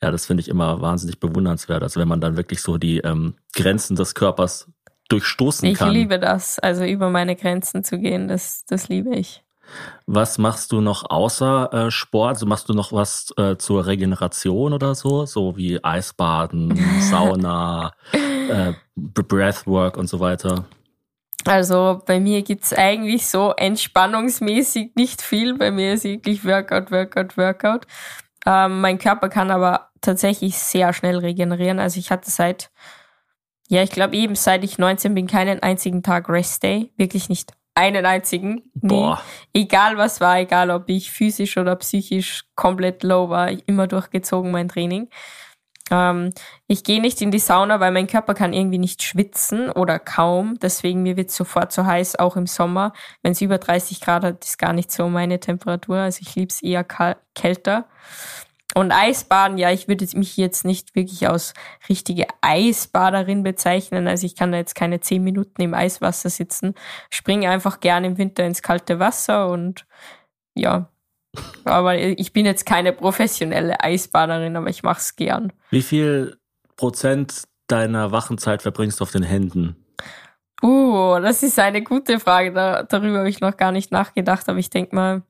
[0.03, 1.83] ja, das finde ich immer wahnsinnig bewundernswert.
[1.83, 4.69] Also wenn man dann wirklich so die ähm, Grenzen des Körpers
[5.09, 5.93] durchstoßen ich kann.
[5.93, 9.43] liebe das, also über meine Grenzen zu gehen, das, das liebe ich.
[10.07, 12.31] Was machst du noch außer äh, Sport?
[12.37, 15.27] Also machst du noch was äh, zur Regeneration oder so?
[15.27, 20.65] So wie Eisbaden, Sauna, äh, Breathwork und so weiter.
[21.45, 25.57] Also bei mir gibt's eigentlich so entspannungsmäßig nicht viel.
[25.57, 27.87] Bei mir ist wirklich Workout, Workout, Workout.
[28.45, 31.79] Ähm, mein Körper kann aber tatsächlich sehr schnell regenerieren.
[31.79, 32.71] Also ich hatte seit,
[33.69, 36.93] ja, ich glaube eben seit ich 19 bin, keinen einzigen Tag Rest Day.
[36.97, 38.63] Wirklich nicht einen einzigen.
[38.75, 38.89] Nie.
[38.89, 39.23] Boah.
[39.53, 44.69] Egal was war, egal ob ich physisch oder psychisch komplett low war, immer durchgezogen mein
[44.69, 45.09] Training.
[45.91, 46.33] Ähm,
[46.67, 50.59] ich gehe nicht in die Sauna, weil mein Körper kann irgendwie nicht schwitzen oder kaum.
[50.61, 52.93] Deswegen mir wird sofort zu heiß, auch im Sommer.
[53.23, 55.99] Wenn es über 30 Grad hat, ist gar nicht so meine Temperatur.
[55.99, 56.85] Also ich lieb's eher
[57.35, 57.87] kälter.
[58.75, 61.55] Und Eisbaden, ja, ich würde mich jetzt nicht wirklich als
[61.89, 64.07] richtige Eisbaderin bezeichnen.
[64.07, 66.75] Also ich kann da jetzt keine zehn Minuten im Eiswasser sitzen.
[67.11, 69.87] Springe einfach gerne im Winter ins kalte Wasser und
[70.55, 70.91] ja.
[71.65, 75.53] Aber ich bin jetzt keine professionelle Eisbaderin, aber ich mach's gern.
[75.71, 76.39] Wie viel
[76.77, 79.77] Prozent deiner Wachenzeit verbringst du auf den Händen?
[80.63, 82.53] Uh, das ist eine gute Frage.
[82.53, 85.23] Da, darüber habe ich noch gar nicht nachgedacht, aber ich denke mal,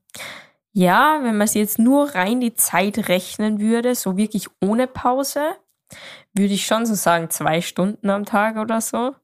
[0.73, 5.41] ja, wenn man es jetzt nur rein die Zeit rechnen würde, so wirklich ohne Pause,
[6.33, 9.15] würde ich schon so sagen, zwei Stunden am Tag oder so.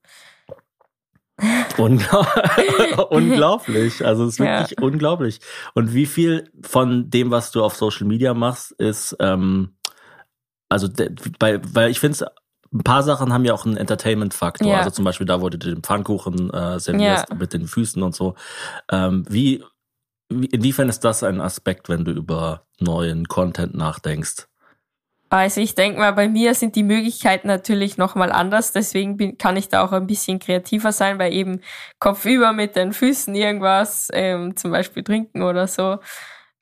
[1.77, 2.21] Ungla
[3.09, 4.05] unglaublich.
[4.05, 4.59] Also es ist Ja.
[4.61, 5.39] wirklich unglaublich.
[5.73, 9.75] Und wie viel von dem, was du auf Social Media machst, ist, ähm,
[10.69, 10.87] also
[11.39, 12.31] bei, weil ich finde
[12.73, 14.71] ein paar Sachen haben ja auch einen Entertainment-Faktor.
[14.71, 14.77] Ja.
[14.79, 17.35] Also zum Beispiel da, wo du den Pfannkuchen äh, servierst Ja.
[17.35, 18.35] mit den Füßen und so.
[18.91, 19.63] Ähm, wie,
[20.29, 24.47] inwiefern ist das ein Aspekt, wenn du über neuen Content nachdenkst?
[25.29, 29.57] Also ich denke mal, bei mir sind die Möglichkeiten natürlich nochmal anders, deswegen bin, kann
[29.57, 31.61] ich da auch ein bisschen kreativer sein, weil eben
[31.99, 35.97] kopfüber mit den Füßen irgendwas, ähm, zum Beispiel trinken oder so.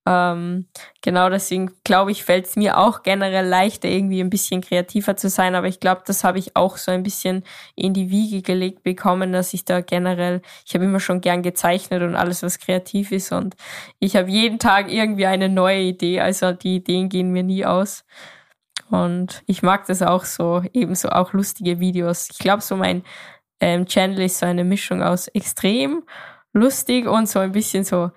[0.05, 0.67] Ähm,
[1.01, 5.29] genau deswegen glaube ich, fällt es mir auch generell leichter, irgendwie ein bisschen kreativer zu
[5.29, 7.43] sein, aber ich glaube, das habe ich auch so ein bisschen
[7.75, 12.01] in die Wiege gelegt bekommen, dass ich da generell, ich habe immer schon gern gezeichnet
[12.01, 13.55] und alles, was kreativ ist und
[13.99, 18.03] ich habe jeden Tag irgendwie eine neue Idee, also die Ideen gehen mir nie aus.
[18.93, 22.29] Und ich mag das auch so, ebenso auch lustige Videos.
[22.29, 23.01] Ich glaube, so mein
[23.59, 26.03] ähm, Channel ist so eine Mischung aus extrem
[26.53, 28.11] lustig und so ein bisschen so,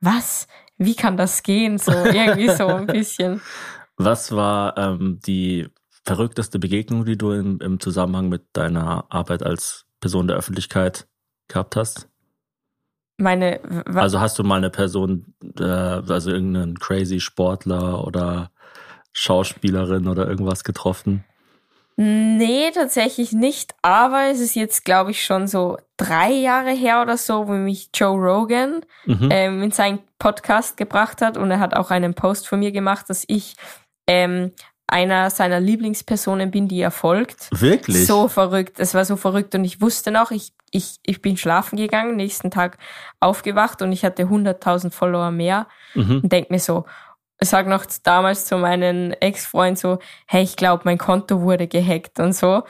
[0.00, 0.46] was?
[0.78, 1.76] Wie kann das gehen?
[1.76, 3.42] So irgendwie so ein bisschen.
[3.98, 5.68] Was war ähm, die
[6.02, 11.08] verrückteste Begegnung, die du im, im Zusammenhang mit deiner Arbeit als Person der Öffentlichkeit
[11.48, 12.08] gehabt hast?
[13.18, 13.60] Meine,
[13.94, 18.50] also hast du mal eine Person, äh, also irgendeinen crazy Sportler oder
[19.12, 21.24] Schauspielerin oder irgendwas getroffen?
[21.96, 23.74] Nee, tatsächlich nicht.
[23.82, 27.90] Aber es ist jetzt, glaube ich, schon so drei Jahre her oder so, wo mich
[27.94, 29.28] Joe Rogan mhm.
[29.30, 31.36] ähm, in seinen Podcast gebracht hat.
[31.36, 33.56] Und er hat auch einen Post von mir gemacht, dass ich
[34.06, 34.52] ähm,
[34.86, 37.48] einer seiner Lieblingspersonen bin, die er folgt.
[37.52, 38.06] Wirklich?
[38.06, 38.80] So verrückt.
[38.80, 39.54] Es war so verrückt.
[39.54, 42.78] Und ich wusste noch, ich, ich, ich bin schlafen gegangen, nächsten Tag
[43.20, 45.66] aufgewacht und ich hatte 100.000 Follower mehr.
[45.94, 46.20] Mhm.
[46.22, 46.84] Und denk mir so,
[47.42, 52.20] ich sag noch damals zu meinen Ex-Freund so, hey, ich glaube, mein Konto wurde gehackt
[52.20, 52.62] und so.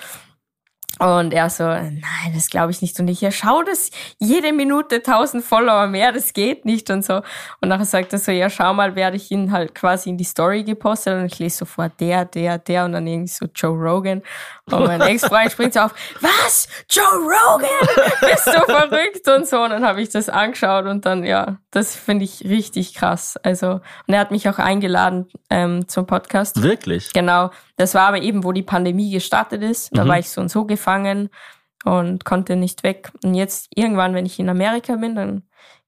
[0.99, 2.03] Und er so, nein,
[2.35, 2.99] das glaube ich nicht.
[3.01, 7.23] Und ich, ja, schau das jede Minute 1000 Follower mehr, das geht nicht und so.
[7.61, 10.25] Und nachher sagt er so, ja, schau mal, werde ich ihn halt quasi in die
[10.25, 14.23] Story gepostet und ich lese sofort der, der, der und dann irgendwie so Joe Rogan.
[14.67, 16.69] Und mein Ex-Freund springt so auf, was?
[16.91, 17.69] Joe Rogan?
[18.21, 19.29] Bist du verrückt?
[19.29, 19.63] Und so.
[19.63, 23.37] Und dann habe ich das angeschaut und dann, ja, das finde ich richtig krass.
[23.43, 26.63] Also, und er hat mich auch eingeladen ähm, zum Podcast.
[26.63, 27.13] Wirklich?
[27.13, 27.51] Genau.
[27.77, 29.89] Das war aber eben, wo die Pandemie gestartet ist.
[29.97, 30.09] Da mhm.
[30.09, 31.31] war ich so und so gefangen
[31.85, 33.13] und konnte nicht weg.
[33.23, 35.43] Und jetzt irgendwann, wenn ich in Amerika bin, dann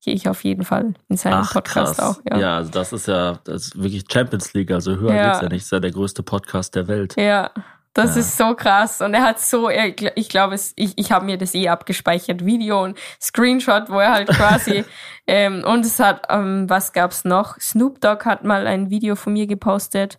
[0.04, 2.18] gehe ich auf jeden Fall in seinen Ach, Podcast krass.
[2.18, 2.22] auch.
[2.30, 2.38] Ja.
[2.38, 5.30] ja, also das ist ja das ist wirklich Champions League, also höher ja.
[5.30, 5.62] geht's ja nicht.
[5.62, 7.14] Das ist ja der größte Podcast der Welt.
[7.16, 7.50] Ja.
[7.94, 8.22] Das ja.
[8.22, 9.00] ist so krass.
[9.00, 12.83] Und er hat so, er, ich glaube, ich, ich habe mir das eh abgespeichert, Video
[12.83, 14.85] und Screenshot, wo er halt quasi,
[15.28, 17.57] ähm, und es hat, ähm, was gab's noch?
[17.61, 20.18] Snoop Dogg hat mal ein Video von mir gepostet,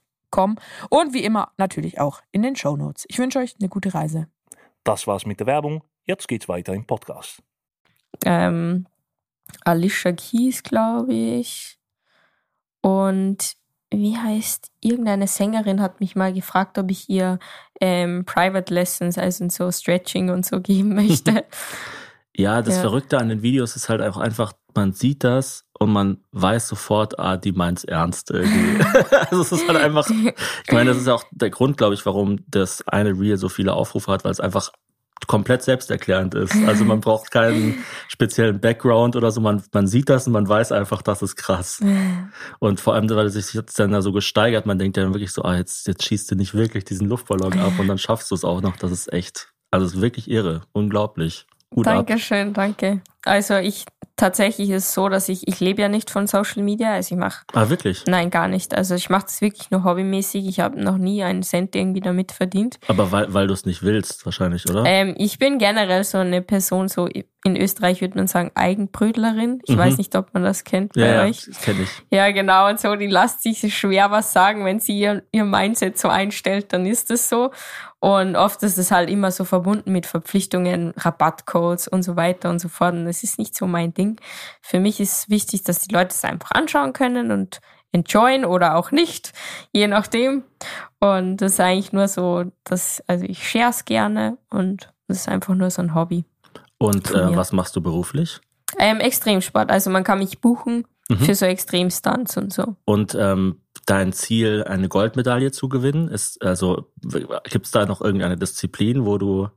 [0.31, 0.55] kommen.
[0.89, 3.05] Und wie immer natürlich auch in den Show Notes.
[3.07, 4.27] Ich wünsche euch eine gute Reise.
[4.83, 5.83] Das war's mit der Werbung.
[6.03, 7.43] Jetzt geht's weiter im Podcast.
[8.25, 8.87] Ähm,
[9.63, 11.77] Alicia Keys, glaube ich.
[12.81, 13.55] Und
[13.93, 17.39] wie heißt, irgendeine Sängerin hat mich mal gefragt, ob ich ihr
[17.79, 21.45] ähm, Private Lessons, also so Stretching und so geben möchte.
[22.35, 22.81] ja, das ja.
[22.81, 27.17] Verrückte an den Videos ist halt auch einfach, man sieht das und man weiß sofort,
[27.17, 28.83] ah, die meint's ernst irgendwie.
[29.31, 32.45] also es ist halt einfach, ich meine, das ist auch der Grund, glaube ich, warum
[32.47, 34.71] das eine Reel so viele Aufrufe hat, weil es einfach
[35.25, 36.55] komplett selbsterklärend ist.
[36.67, 39.41] Also man braucht keinen speziellen Background oder so.
[39.41, 41.83] Man, man sieht das und man weiß einfach, das ist krass.
[42.59, 45.15] Und vor allem, weil es sich jetzt dann da so gesteigert, man denkt ja dann
[45.15, 48.29] wirklich so, ah, jetzt, jetzt schießt du nicht wirklich diesen Luftballon ab und dann schaffst
[48.29, 48.77] du es auch noch.
[48.77, 50.61] Das ist echt, also es ist wirklich irre.
[50.73, 51.47] Unglaublich.
[51.71, 52.53] Gut Dankeschön, ab.
[52.53, 53.01] danke.
[53.25, 53.85] Also ich
[54.21, 56.93] tatsächlich ist es so, dass ich, ich lebe ja nicht von Social Media.
[56.93, 57.43] Also ich mache.
[57.53, 58.03] Ah, wirklich?
[58.05, 58.75] Nein, gar nicht.
[58.75, 60.47] Also ich mache das wirklich nur hobbymäßig.
[60.47, 62.79] Ich habe noch nie einen Cent irgendwie damit verdient.
[62.87, 64.83] Aber weil, weil du es nicht willst, wahrscheinlich, oder?
[64.85, 67.07] Ähm, ich bin generell so eine Person, so
[67.43, 69.61] in Österreich würde man sagen, Eigenbrötlerin.
[69.65, 69.79] Ich mhm.
[69.79, 71.41] weiß nicht, ob man das kennt bei ja, euch.
[71.41, 71.89] Ja, das kenne ich.
[72.11, 72.69] Ja, genau.
[72.69, 74.65] Und so, die lasst sich schwer was sagen.
[74.65, 77.49] Wenn sie ihr, ihr Mindset so einstellt, dann ist es so.
[78.01, 82.57] Und oft ist es halt immer so verbunden mit Verpflichtungen, Rabattcodes und so weiter und
[82.57, 82.95] so fort.
[82.95, 84.19] Und das ist nicht so mein Ding.
[84.59, 87.61] Für mich ist wichtig, dass die Leute es einfach anschauen können und
[87.91, 89.33] enjoyen oder auch nicht,
[89.71, 90.43] je nachdem.
[90.99, 95.29] Und das ist eigentlich nur so, dass, also ich share es gerne und das ist
[95.29, 96.25] einfach nur so ein Hobby.
[96.79, 98.39] Und äh, was machst du beruflich?
[98.79, 99.69] Ähm, Extremsport.
[99.69, 101.17] Also man kann mich buchen mhm.
[101.17, 102.75] für so Extremstunts und so.
[102.85, 103.61] Und ähm,
[103.91, 106.91] dein Ziel, eine Goldmedaille zu gewinnen, ist also
[107.49, 109.49] gibt es da noch irgendeine Disziplin, wo du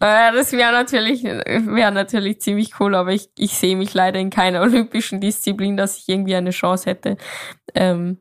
[0.00, 4.30] äh, das wäre natürlich, wäre natürlich ziemlich cool, aber ich, ich sehe mich leider in
[4.30, 7.16] keiner olympischen Disziplin, dass ich irgendwie eine Chance hätte,
[7.74, 8.18] ähm,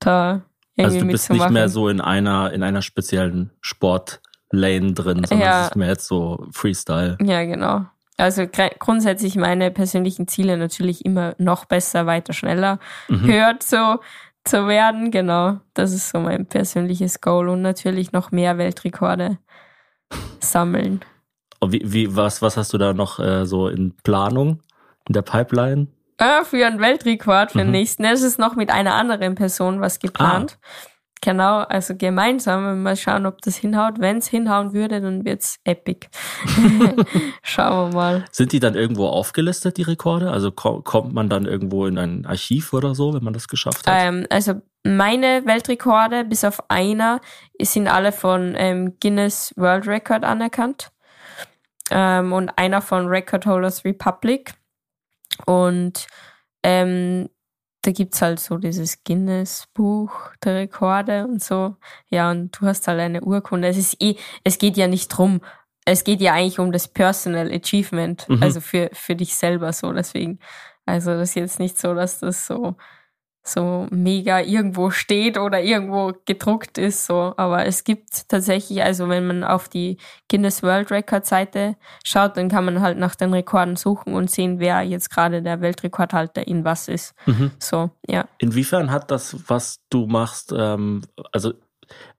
[0.00, 0.42] da
[0.76, 5.46] irgendwie Also du bist nicht mehr so in einer, in einer speziellen Sportlane drin, sondern
[5.46, 5.60] ja.
[5.62, 7.18] es ist mehr jetzt so Freestyle.
[7.22, 7.84] Ja, genau.
[8.16, 8.46] Also
[8.78, 13.26] grundsätzlich meine persönlichen Ziele natürlich immer noch besser, weiter, schneller, mhm.
[13.26, 13.98] hört so
[14.44, 15.10] zu werden.
[15.10, 19.38] Genau, das ist so mein persönliches Goal und natürlich noch mehr Weltrekorde
[20.40, 21.00] sammeln.
[21.66, 24.60] Wie, wie, was, was hast du da noch äh, so in Planung,
[25.08, 25.86] in der Pipeline?
[26.18, 27.62] Äh, für einen Weltrekord, für mhm.
[27.62, 28.04] den nächsten.
[28.04, 30.58] Es ist noch mit einer anderen Person was geplant.
[30.60, 30.66] Ah.
[31.24, 32.82] Genau, also gemeinsam.
[32.82, 33.98] Mal schauen, ob das hinhaut.
[33.98, 36.08] Wenn es hinhauen würde, dann wird's epic.
[37.42, 38.24] Schauen wir mal.
[38.30, 40.30] Sind die dann irgendwo aufgelistet, die Rekorde?
[40.30, 43.96] Also kommt man dann irgendwo in ein Archiv oder so, wenn man das geschafft hat?
[43.98, 47.22] Ähm, also meine Weltrekorde, bis auf einer,
[47.58, 50.90] sind alle von ähm, Guinness World Record anerkannt.
[51.90, 54.52] Ähm, und einer von Record Holders Republic.
[55.46, 56.06] Und
[56.62, 57.30] ähm,
[57.86, 61.76] da gibt's halt so dieses Guinness-Buch der Rekorde und so.
[62.08, 63.68] Ja, und du hast halt eine Urkunde.
[63.68, 65.40] Es ist eh, es geht ja nicht drum.
[65.84, 68.42] Es geht ja eigentlich um das Personal Achievement, mhm.
[68.42, 69.92] also für, für dich selber so.
[69.92, 70.38] Deswegen,
[70.86, 72.76] also das ist jetzt nicht so, dass das so
[73.46, 77.34] so mega irgendwo steht oder irgendwo gedruckt ist, so.
[77.36, 79.98] Aber es gibt tatsächlich, also wenn man auf die
[80.30, 84.60] Guinness World Record Seite schaut, dann kann man halt nach den Rekorden suchen und sehen,
[84.60, 87.14] wer jetzt gerade der Weltrekordhalter in was ist.
[87.26, 87.50] Mhm.
[87.58, 88.26] So, ja.
[88.38, 91.52] Inwiefern hat das, was du machst, ähm, also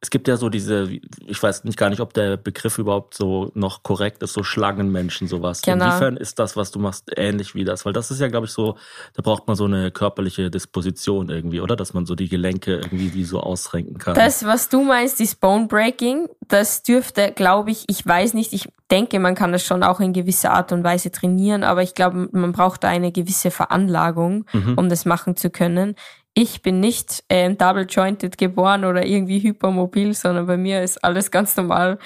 [0.02, 0.90] es gibt ja so diese,
[1.26, 5.28] ich weiß nicht gar nicht, ob der Begriff überhaupt so noch korrekt ist, so Schlangenmenschen,
[5.28, 5.62] sowas.
[5.62, 5.86] Genau.
[5.86, 7.86] Inwiefern ist das, was du machst, ähnlich wie das?
[7.86, 8.78] Weil das ist ja, glaube ich, so,
[9.14, 11.76] da braucht man so eine körperliche Disposition irgendwie, oder?
[11.76, 14.16] Dass man so die Gelenke irgendwie wie so ausrenken kann.
[14.16, 18.70] Das, was du meinst, ist Bone Breaking, das dürfte, glaube ich, ich weiß nicht, ich
[18.92, 22.30] denke, man kann das schon auch in gewisser Art und Weise trainieren, aber ich glaube,
[22.32, 24.78] man braucht da eine gewisse Veranlagung, mhm.
[24.78, 25.96] um das machen zu können
[26.36, 31.32] ich bin nicht ähm, double jointed geboren oder irgendwie hypermobil, sondern bei mir ist alles
[31.32, 31.98] ganz normal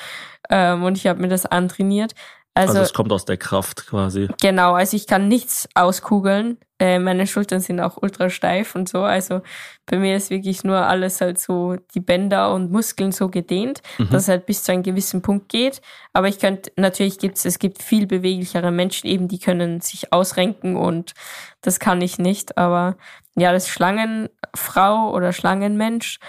[0.49, 2.13] ähm, und ich habe mir das antrainiert.
[2.53, 4.27] Also, also es kommt aus der Kraft quasi.
[4.41, 6.57] Genau, also ich kann nichts auskugeln.
[6.77, 9.03] Äh, meine Schultern sind auch ultra steif und so.
[9.03, 9.41] Also
[9.85, 14.09] bei mir ist wirklich nur alles halt so die Bänder und Muskeln so gedehnt, mhm.
[14.09, 15.81] dass es halt bis zu einem gewissen Punkt geht.
[16.11, 20.75] Aber ich könnte, natürlich gibt's, es gibt viel beweglichere Menschen eben, die können sich ausrenken
[20.75, 21.13] und
[21.61, 22.57] das kann ich nicht.
[22.57, 22.97] Aber
[23.37, 26.19] ja, das Schlangenfrau oder Schlangenmensch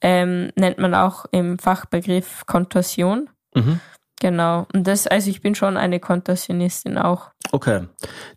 [0.00, 3.28] ähm, nennt man auch im Fachbegriff Kontorsion.
[3.54, 3.80] Mhm.
[4.20, 4.66] Genau.
[4.72, 7.30] Und das, also ich bin schon eine Kontorsionistin auch.
[7.52, 7.86] Okay.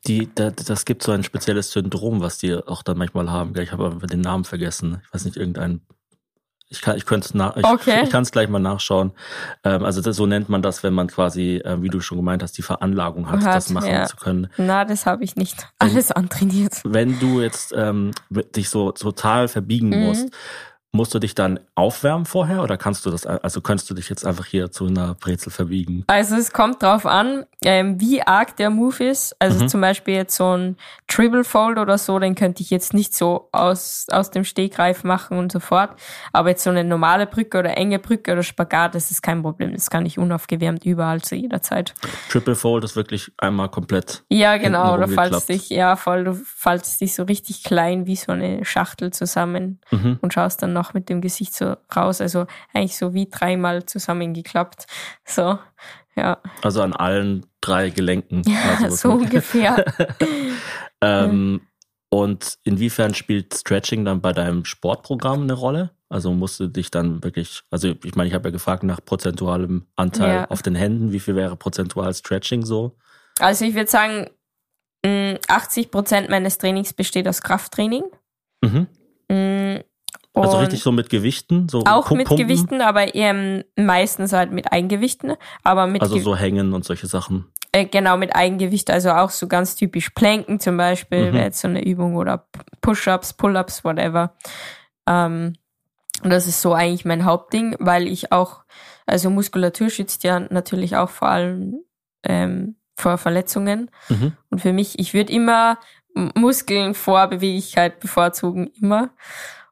[0.05, 3.57] Die, da, das gibt so ein spezielles Syndrom, was die auch dann manchmal haben.
[3.59, 5.01] Ich habe aber den Namen vergessen.
[5.03, 5.81] Ich weiß nicht, irgendein
[6.71, 8.01] ich kann, ich könnte es nach, ich, okay.
[8.03, 9.11] ich kann es gleich mal nachschauen.
[9.65, 12.41] Ähm, also das, so nennt man das, wenn man quasi, äh, wie du schon gemeint
[12.41, 14.05] hast, die Veranlagung hat, hat das machen ja.
[14.05, 14.47] zu können.
[14.55, 15.67] Na, das habe ich nicht.
[15.79, 16.75] Alles antrainiert.
[16.85, 20.05] Wenn du jetzt ähm, dich so total verbiegen mhm.
[20.05, 20.29] musst,
[20.93, 24.25] Musst du dich dann aufwärmen vorher oder kannst du das, also könntest du dich jetzt
[24.25, 26.03] einfach hier zu einer Brezel verbiegen?
[26.07, 29.33] Also es kommt drauf an, ähm, wie arg der Move ist.
[29.39, 29.69] Also mhm.
[29.69, 30.75] zum Beispiel jetzt so ein
[31.07, 35.37] Triple Fold oder so, den könnte ich jetzt nicht so aus, aus dem Stegreif machen
[35.37, 35.91] und so fort.
[36.33, 39.73] Aber jetzt so eine normale Brücke oder enge Brücke oder Spagat, das ist kein Problem.
[39.73, 41.93] Das kann ich unaufgewärmt überall zu jeder Zeit.
[42.29, 44.23] Triple Fold ist wirklich einmal komplett.
[44.27, 44.93] Ja, genau.
[44.93, 49.13] Oder falls dich, ja, voll, du faltest dich so richtig klein wie so eine Schachtel
[49.13, 50.19] zusammen mhm.
[50.21, 52.21] und schaust dann noch noch mit dem Gesicht so raus.
[52.21, 54.87] Also eigentlich so wie dreimal zusammengeklappt.
[55.23, 55.59] So,
[56.15, 56.41] ja.
[56.61, 58.41] Also an allen drei Gelenken.
[58.45, 59.85] Ja, also so ungefähr.
[61.01, 61.61] ähm,
[62.09, 65.91] und inwiefern spielt Stretching dann bei deinem Sportprogramm eine Rolle?
[66.09, 69.85] Also musst du dich dann wirklich, also ich meine, ich habe ja gefragt nach prozentualem
[69.95, 70.49] Anteil ja.
[70.49, 71.13] auf den Händen.
[71.13, 72.97] Wie viel wäre prozentual Stretching so?
[73.39, 74.29] Also ich würde sagen,
[75.03, 78.03] 80 mm, Prozent meines Trainings besteht aus Krafttraining.
[78.61, 78.87] Mhm.
[80.33, 81.67] Also richtig so mit Gewichten?
[81.67, 82.27] So auch Pumpen?
[82.29, 85.35] mit Gewichten, aber eher meistens halt mit Eigengewichten.
[85.63, 87.51] Aber mit also so Hängen und solche Sachen.
[87.73, 88.89] Äh, genau, mit Eigengewicht.
[88.89, 91.33] Also auch so ganz typisch Planken zum Beispiel, mhm.
[91.33, 92.47] wäre jetzt so eine Übung oder
[92.81, 94.33] Push-Ups, Pull-Ups, whatever.
[95.07, 95.53] Ähm,
[96.23, 98.63] Und das ist so eigentlich mein Hauptding, weil ich auch,
[99.05, 101.83] also Muskulatur schützt ja natürlich auch vor allem
[102.23, 103.89] ähm, vor Verletzungen.
[104.09, 104.33] Mhm.
[104.49, 105.77] Und für mich, ich würde immer
[106.13, 109.09] Muskeln vor Beweglichkeit bevorzugen, immer.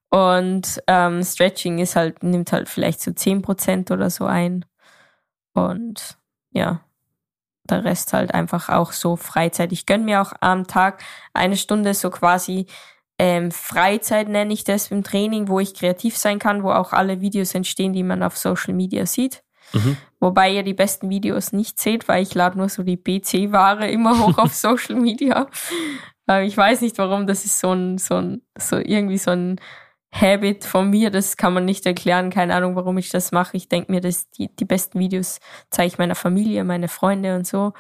[0.10, 4.66] Und ähm, Stretching ist halt, nimmt halt vielleicht so 10% oder so ein.
[5.54, 6.18] Und
[6.52, 6.82] ja,
[7.70, 9.72] der Rest halt einfach auch so Freizeit.
[9.72, 12.66] Ich gönne mir auch am Tag eine Stunde so quasi
[13.20, 17.22] ähm, Freizeit, nenne ich das im Training, wo ich kreativ sein kann, wo auch alle
[17.22, 19.44] Videos entstehen, die man auf Social Media sieht.
[19.74, 19.98] Mhm.
[20.20, 24.18] Wobei ihr die besten Videos nicht seht, weil ich lade nur so die BC-Ware immer
[24.20, 25.48] hoch auf Social Media.
[26.26, 29.60] Aber ich weiß nicht warum, das ist so ein, so ein, so irgendwie so ein
[30.12, 33.56] Habit von mir, das kann man nicht erklären, keine Ahnung, warum ich das mache.
[33.58, 37.46] Ich denke mir, dass die, die besten Videos zeige ich meiner Familie, meine Freunde und
[37.46, 37.74] so.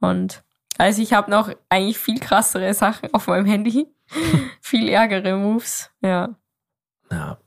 [0.00, 0.44] Und
[0.76, 3.86] also ich habe noch eigentlich viel krassere Sachen auf meinem Handy,
[4.60, 6.36] viel ärgere Moves, ja.
[7.10, 7.38] Ja,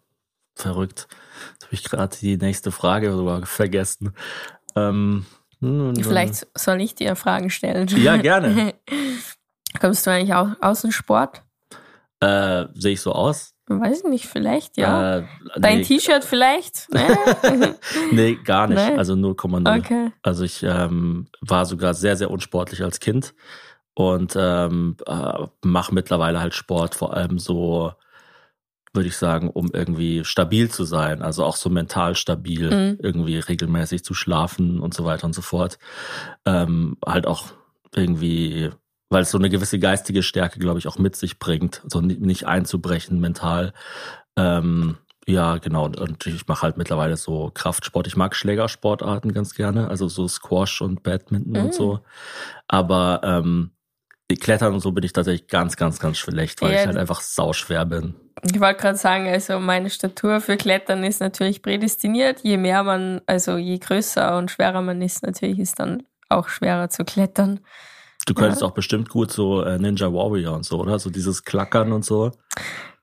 [0.56, 1.08] verrückt.
[1.54, 4.14] Jetzt habe ich gerade die nächste Frage sogar vergessen.
[4.76, 5.26] Ähm,
[5.60, 7.88] hm, Vielleicht soll ich dir Fragen stellen.
[7.90, 8.74] Ja, gerne.
[9.80, 11.44] Kommst du eigentlich auch aus dem Sport?
[12.20, 13.54] Äh, Sehe ich so aus?
[13.70, 15.18] Weiß ich nicht, vielleicht, ja.
[15.18, 15.24] Äh,
[15.58, 16.88] Dein nee, T-Shirt vielleicht?
[16.94, 17.74] Äh,
[18.12, 18.78] nee, gar nicht.
[18.78, 18.98] Nee?
[18.98, 19.78] Also 0,0.
[19.80, 20.12] okay.
[20.24, 23.34] Also ich ähm, war sogar sehr, sehr unsportlich als Kind
[23.94, 27.92] und ähm, äh, mache mittlerweile halt Sport, vor allem so,
[28.94, 33.00] würde ich sagen, um irgendwie stabil zu sein, also auch so mental stabil, Mhm.
[33.02, 35.78] irgendwie regelmäßig zu schlafen und so weiter und so fort.
[36.46, 37.48] Ähm, halt auch
[37.96, 38.70] irgendwie,
[39.10, 42.18] weil es so eine gewisse geistige Stärke, glaube ich, auch mit sich bringt, so ni-
[42.20, 43.74] nicht einzubrechen mental.
[44.36, 45.86] Ähm, ja, genau.
[45.86, 48.08] Und ich mache halt mittlerweile so Kraftsport.
[48.08, 51.60] Ich mag Schlägersportarten ganz gerne, also so Squash und Badminton Mhm.
[51.66, 52.00] und so.
[52.68, 53.72] Aber ähm,
[54.42, 57.22] Klettern und so bin ich tatsächlich ganz, ganz, ganz schlecht, weil Ja, ich halt einfach
[57.22, 58.16] sauschwer bin.
[58.44, 62.42] Ich wollte gerade sagen, also meine Statur für Klettern ist natürlich prädestiniert.
[62.44, 66.90] Je mehr man, also je größer und schwerer man ist, natürlich ist dann auch schwerer
[66.90, 67.62] zu klettern.
[68.28, 71.00] Du könntest auch bestimmt gut so äh, Ninja Warrior und so, oder?
[71.00, 72.32] So dieses Klackern und so.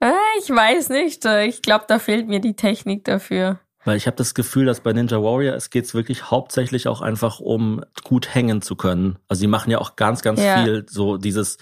[0.00, 1.24] Äh, ich weiß nicht.
[1.24, 3.58] äh, Ich glaube, da fehlt mir die Technik dafür.
[3.86, 7.40] Weil ich habe das Gefühl, dass bei Ninja Warrior es geht wirklich hauptsächlich auch einfach
[7.40, 9.18] um gut hängen zu können.
[9.28, 10.62] Also die machen ja auch ganz, ganz Ja.
[10.62, 11.58] viel so dieses,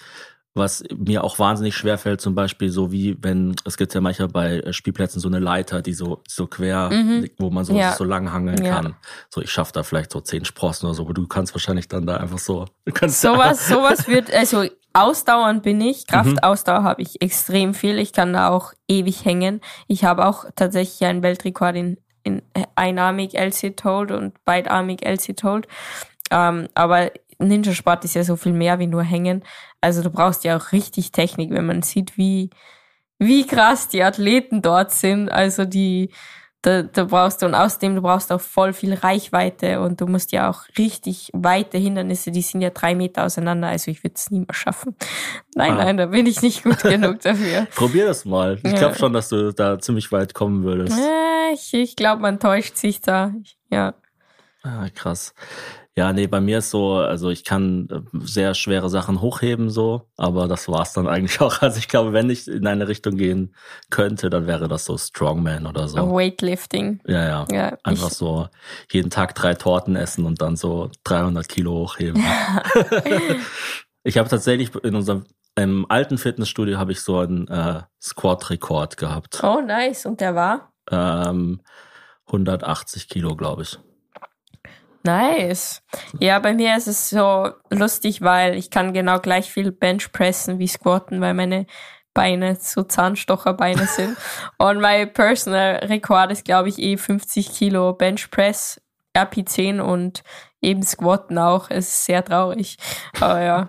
[0.54, 4.28] was mir auch wahnsinnig schwer fällt, zum Beispiel so wie wenn, es gibt ja manchmal
[4.28, 7.30] bei äh, Spielplätzen so eine Leiter, die so, so quer, Mhm.
[7.38, 7.92] wo man so, Ja.
[7.92, 8.70] so lang hangeln Ja.
[8.80, 8.96] kann.
[9.30, 12.06] So, ich schaffe da vielleicht so zehn Sprossen oder so, aber du kannst wahrscheinlich dann
[12.06, 16.06] da einfach so, du kannst Sowas, sowas wird, also ausdauernd bin ich.
[16.06, 17.98] Kraftausdauer habe ich extrem viel.
[17.98, 19.62] Ich kann da auch ewig hängen.
[19.88, 22.42] Ich habe auch tatsächlich einen Weltrekord in, in
[22.76, 25.66] einarmig LC Told und beidarmig LC Told.
[26.30, 27.10] Ähm, aber
[27.48, 29.42] Ninja-Sport ist ja so viel mehr wie nur hängen.
[29.80, 32.50] Also du brauchst ja auch richtig Technik, wenn man sieht, wie,
[33.18, 35.28] wie krass die Athleten dort sind.
[35.30, 36.10] Also die,
[36.62, 40.30] da, da brauchst du und außerdem du brauchst auch voll viel Reichweite und du musst
[40.30, 44.30] ja auch richtig weite Hindernisse, die sind ja drei Meter auseinander, also ich würde es
[44.30, 44.94] nie mehr schaffen.
[45.56, 45.76] Nein, Ah.
[45.84, 47.66] nein, da bin ich nicht gut genug dafür.
[47.74, 48.60] Probier das mal.
[48.62, 48.78] Ich Ja.
[48.78, 50.96] glaube schon, dass du da ziemlich weit kommen würdest.
[51.54, 53.34] Ich ich glaube, man täuscht sich da.
[53.70, 53.94] Ja.
[54.62, 55.34] Ah, krass.
[55.94, 60.08] Ja, nee, bei mir ist so, also ich kann äh, sehr schwere Sachen hochheben so,
[60.16, 61.60] aber das war's dann eigentlich auch.
[61.60, 63.54] Also ich glaube, wenn ich in eine Richtung gehen
[63.90, 65.98] könnte, dann wäre das so Strongman oder so.
[66.10, 67.00] Weightlifting.
[67.06, 67.46] Ja, ja.
[67.52, 68.48] Ja, Einfach so
[68.90, 72.22] jeden Tag drei Torten essen und dann so 300 Kilo hochheben.
[74.02, 75.24] ich habe tatsächlich in unserem
[75.54, 79.44] im alten Fitnessstudio habe ich so einen äh, Squat-Rekord gehabt.
[79.44, 80.06] oh, nice.
[80.06, 80.72] Und der war?
[80.90, 81.60] Ähm,
[82.26, 83.78] 180 Kilo, glaube ich.
[85.04, 85.82] Nice.
[86.20, 90.58] Ja, bei mir ist es so lustig, weil ich kann genau gleich viel Bench pressen
[90.58, 91.66] wie squatten, weil meine
[92.14, 94.16] Beine so Zahnstocherbeine sind.
[94.58, 98.80] Und mein Personal Rekord ist, glaube ich, eh 50 Kilo Bench Press,
[99.16, 100.22] RP10 und
[100.62, 101.68] eben Squatten auch.
[101.68, 102.78] Es ist sehr traurig.
[103.20, 103.68] Aber ja.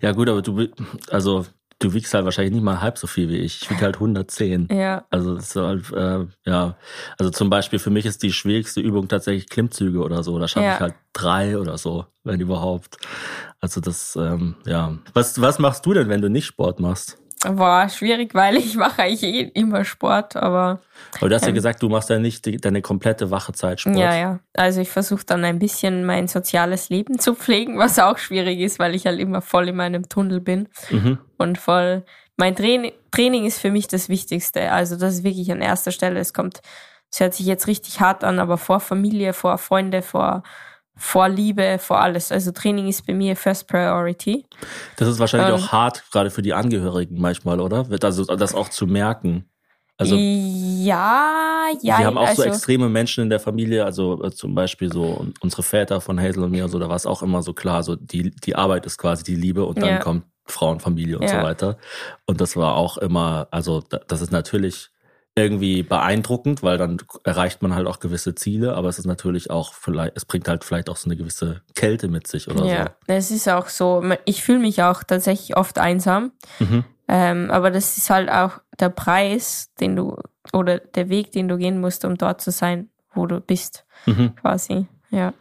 [0.00, 0.68] Ja gut, aber du,
[1.10, 1.46] also
[1.82, 3.62] du wiegst halt wahrscheinlich nicht mal halb so viel wie ich.
[3.62, 4.68] Ich wiege halt 110.
[4.70, 5.04] Ja.
[5.10, 6.76] Also halt, äh, ja,
[7.18, 10.38] also zum Beispiel für mich ist die schwierigste Übung tatsächlich Klimmzüge oder so.
[10.38, 10.74] Da schaffe Ja.
[10.74, 12.96] ich halt drei oder so, wenn überhaupt.
[13.60, 14.98] Also das, ähm, ja.
[15.14, 17.18] Was, was machst du denn, wenn du nicht Sport machst?
[17.44, 20.80] War schwierig, weil ich mache eigentlich eh immer Sport, aber
[21.18, 21.54] Weil du hast ja Ähm.
[21.54, 23.96] gesagt, du machst ja nicht die, deine komplette wache Zeit Sport.
[23.96, 24.38] Ja, ja.
[24.54, 28.78] Also ich versuche dann ein bisschen mein soziales Leben zu pflegen, was auch schwierig ist,
[28.78, 31.18] weil ich halt immer voll in meinem Tunnel bin Mhm.
[31.36, 32.04] und voll.
[32.36, 34.70] Mein Training, Training ist für mich das Wichtigste.
[34.70, 36.20] Also das ist wirklich an erster Stelle.
[36.20, 36.60] Es kommt,
[37.10, 40.42] es hört sich jetzt richtig hart an, aber vor Familie, vor Freunde, vor,
[40.96, 42.30] vor Liebe, vor alles.
[42.30, 44.44] Also Training ist bei mir First Priority.
[44.96, 45.54] Das ist wahrscheinlich Ähm.
[45.64, 47.86] auch hart, gerade für die Angehörigen manchmal, oder?
[48.02, 49.46] Also das auch zu merken.
[49.98, 51.98] Also ja, ja.
[51.98, 55.26] wir haben auch also, so extreme Menschen in der Familie, also äh, zum Beispiel so
[55.40, 57.94] unsere Väter von Hazel und mir, so da war es auch immer so klar, so
[57.96, 59.98] die die Arbeit ist quasi die Liebe und dann Ja.
[59.98, 61.28] kommt Frau und Ja.
[61.28, 61.78] so weiter.
[62.26, 64.90] Und das war auch immer, also da- das ist natürlich
[65.34, 69.72] irgendwie beeindruckend, weil dann erreicht man halt auch gewisse Ziele, aber es ist natürlich auch
[69.72, 73.30] vielleicht, es bringt halt vielleicht auch so eine gewisse Kälte mit sich oder Ja, es
[73.30, 74.02] ist auch so.
[74.26, 76.32] Ich fühle mich auch tatsächlich oft einsam.
[76.58, 76.64] so.
[76.66, 76.84] Mhm.
[77.08, 80.16] Ähm, aber das ist halt auch der Preis, den du
[80.52, 84.34] oder der Weg, den du gehen musst, um dort zu sein, wo du bist, Mhm.
[84.36, 84.86] quasi.
[85.10, 85.32] Ja.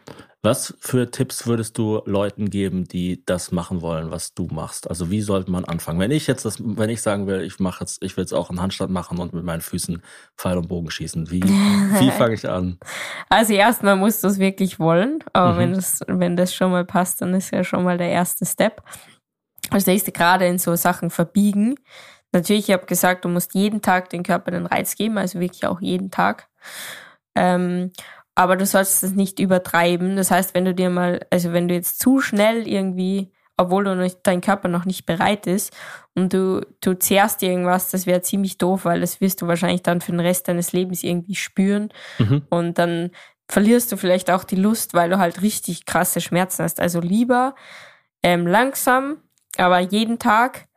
[0.44, 4.89] Was für Tipps würdest du Leuten geben, die das machen wollen, was du machst?
[4.89, 6.00] Also wie sollte man anfangen?
[6.00, 8.50] Wenn ich jetzt das, wenn ich sagen will, ich mache jetzt, ich will jetzt auch
[8.50, 10.02] einen Handstand machen und mit meinen Füßen
[10.38, 12.80] Pfeil und Bogen schießen, wie, wie fange ich an?
[13.30, 15.58] Also erstmal musst du es wirklich wollen, aber Mhm.
[15.60, 18.82] wenn das, wenn das schon mal passt, dann ist ja schon mal der erste Step.
[19.70, 21.76] Als nächstes gerade in so Sachen verbiegen.
[22.32, 25.68] Natürlich, ich habe gesagt, du musst jeden Tag den Körper den Reiz geben, also wirklich
[25.68, 26.48] auch jeden Tag.
[27.36, 27.92] Ähm,
[28.36, 30.16] aber du sollst es nicht übertreiben.
[30.16, 33.96] Das heißt, wenn du dir mal, also wenn du jetzt zu schnell irgendwie, obwohl du
[33.96, 35.76] nicht, dein Körper noch nicht bereit ist
[36.16, 40.02] und du, du zehrst irgendwas, das wäre ziemlich doof, weil das wirst du wahrscheinlich dann
[40.02, 41.90] für den Rest deines Lebens irgendwie spüren.
[42.20, 42.44] Mhm.
[42.50, 43.12] Und dann
[43.50, 46.80] verlierst du vielleicht auch die Lust, weil du halt richtig krasse Schmerzen hast.
[46.80, 47.54] Also lieber
[48.24, 49.18] ähm, langsam,
[49.58, 50.68] aber jeden Tag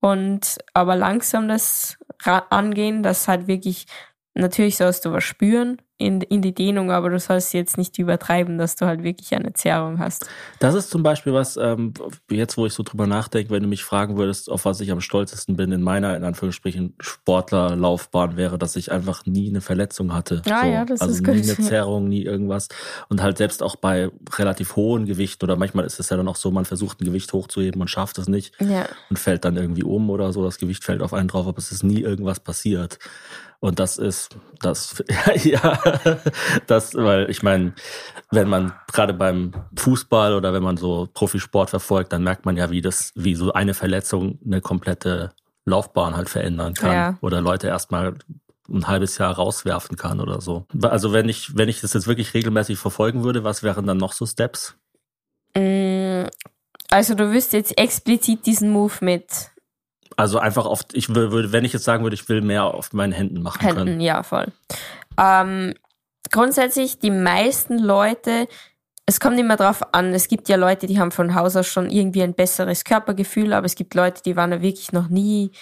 [0.00, 3.86] und aber langsam das angehen, das halt wirklich,
[4.34, 8.58] natürlich sollst du was spüren in, in die Dehnung, aber du sollst jetzt nicht übertreiben,
[8.58, 10.26] dass du halt wirklich eine Zerrung hast.
[10.58, 11.94] Das ist zum Beispiel was, ähm,
[12.30, 15.00] jetzt wo ich so drüber nachdenke, wenn du mich fragen würdest, auf was ich am
[15.00, 20.42] stolzesten bin in meiner, in Anführungsstrichen, Sportlerlaufbahn wäre, dass ich einfach nie eine Verletzung hatte.
[20.50, 20.68] Ah so.
[20.68, 21.58] ja, das also ist nie gut.
[21.58, 22.68] eine Zerrung, nie irgendwas.
[23.08, 26.36] Und halt selbst auch bei relativ hohen Gewichten oder manchmal ist es ja dann auch
[26.36, 28.86] so, man versucht ein Gewicht hochzuheben und schafft es nicht Ja.
[29.08, 31.72] und fällt dann irgendwie um oder so, das Gewicht fällt auf einen drauf, aber es
[31.72, 32.98] ist nie irgendwas passiert.
[33.58, 35.02] Und das ist, das,
[35.44, 35.78] ja,
[36.66, 37.72] das, weil ich meine,
[38.30, 42.70] wenn man gerade beim Fußball oder wenn man so Profisport verfolgt, dann merkt man ja,
[42.70, 45.32] wie das, wie so eine Verletzung eine komplette
[45.64, 46.92] Laufbahn halt verändern kann.
[46.92, 47.18] Ja.
[47.20, 48.14] Oder Leute erstmal
[48.68, 50.66] ein halbes Jahr rauswerfen kann oder so.
[50.82, 54.12] Also wenn ich, wenn ich das jetzt wirklich regelmäßig verfolgen würde, was wären dann noch
[54.12, 54.74] so Steps?
[55.56, 56.24] Mm,
[56.90, 59.50] Also du wirst jetzt explizit diesen Move mit
[60.16, 62.92] Also einfach auf, ich wür- würde, wenn ich jetzt sagen würde, ich will mehr auf
[62.92, 64.00] meinen Händen machen Händen, können.
[64.00, 64.46] ja, voll.
[65.18, 65.74] Ähm,
[66.30, 68.48] grundsätzlich, die meisten Leute,
[69.06, 71.90] es kommt immer drauf an, es gibt ja Leute, die haben von Haus aus schon
[71.90, 75.52] irgendwie ein besseres Körpergefühl, aber es gibt Leute, die waren da wirklich noch nie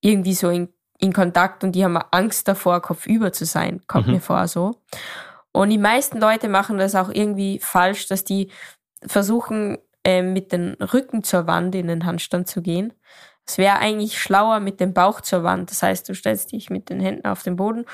[0.00, 4.14] irgendwie so in, in Kontakt und die haben Angst davor, kopfüber zu sein, kommt Mhm.
[4.14, 4.80] mir vor so.
[5.52, 8.50] Und die meisten Leute machen das auch irgendwie falsch, dass die
[9.06, 12.92] versuchen, äh, mit dem Rücken zur Wand in den Handstand zu gehen.
[13.46, 15.70] Es wäre eigentlich schlauer mit dem Bauch zur Wand.
[15.70, 17.84] Das heißt, du stellst dich mit den Händen auf den Boden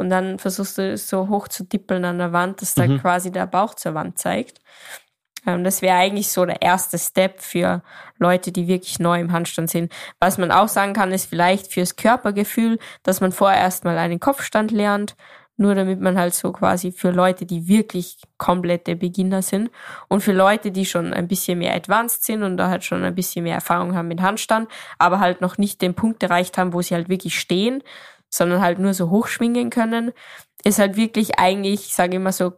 [0.00, 3.00] und dann versuchst du so hoch zu tippeln an der Wand, dass da Mhm.
[3.00, 4.58] quasi der Bauch zur Wand zeigt.
[5.46, 7.82] Ähm, das wäre eigentlich so der erste Step für
[8.18, 9.92] Leute, die wirklich neu im Handstand sind.
[10.18, 14.70] Was man auch sagen kann, ist vielleicht fürs Körpergefühl, dass man vorher erstmal einen Kopfstand
[14.70, 15.14] lernt,
[15.56, 19.70] nur damit man halt so quasi für Leute, die wirklich komplette Beginner sind
[20.08, 23.14] und für Leute, die schon ein bisschen mehr advanced sind und da halt schon ein
[23.14, 26.80] bisschen mehr Erfahrung haben mit Handstand, aber halt noch nicht den Punkt erreicht haben, wo
[26.80, 27.82] sie halt wirklich stehen,
[28.30, 30.12] sondern halt nur so hochschwingen können,
[30.64, 32.52] ist halt wirklich eigentlich, ich sage immer so,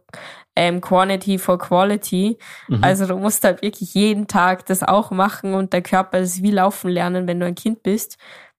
[0.55, 2.37] ähm, Quantity for Quality.
[2.67, 2.83] Mhm.
[2.83, 6.51] Also du musst halt wirklich jeden Tag das auch machen und der Körper ist wie
[6.51, 8.17] laufen lernen, wenn du ein Kind bist.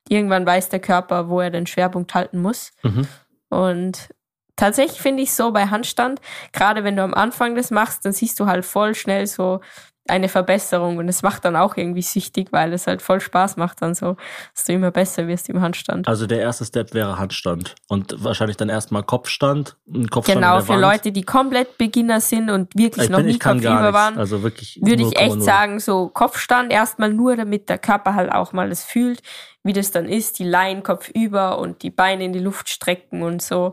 [0.09, 2.73] Irgendwann weiß der Körper, wo er den Schwerpunkt halten muss.
[2.83, 3.07] Mhm.
[3.49, 4.09] Und
[4.57, 6.21] tatsächlich finde ich so bei Handstand,
[6.53, 9.61] gerade wenn du am Anfang das machst, dann siehst du halt voll schnell so
[10.07, 13.81] eine Verbesserung und es macht dann auch irgendwie süchtig, weil es halt voll Spaß macht
[13.81, 14.17] dann so,
[14.55, 16.07] dass du immer besser wirst im Handstand.
[16.07, 20.69] Also der erste Step wäre Handstand und wahrscheinlich dann erstmal Kopfstand, ein Kopfstand Genau, für
[20.75, 20.83] Wand.
[20.83, 24.79] Leute, die komplett Beginner sind und wirklich ich noch bin, nie kopfüber waren, Also wirklich
[24.83, 25.41] würde ich echt 0,0.
[25.43, 29.23] sagen, so Kopfstand erstmal nur, damit der Körper halt auch mal das fühlt,
[29.63, 33.41] wie das dann ist, die Laien kopfüber und die Beine in die Luft strecken und
[33.41, 33.73] so.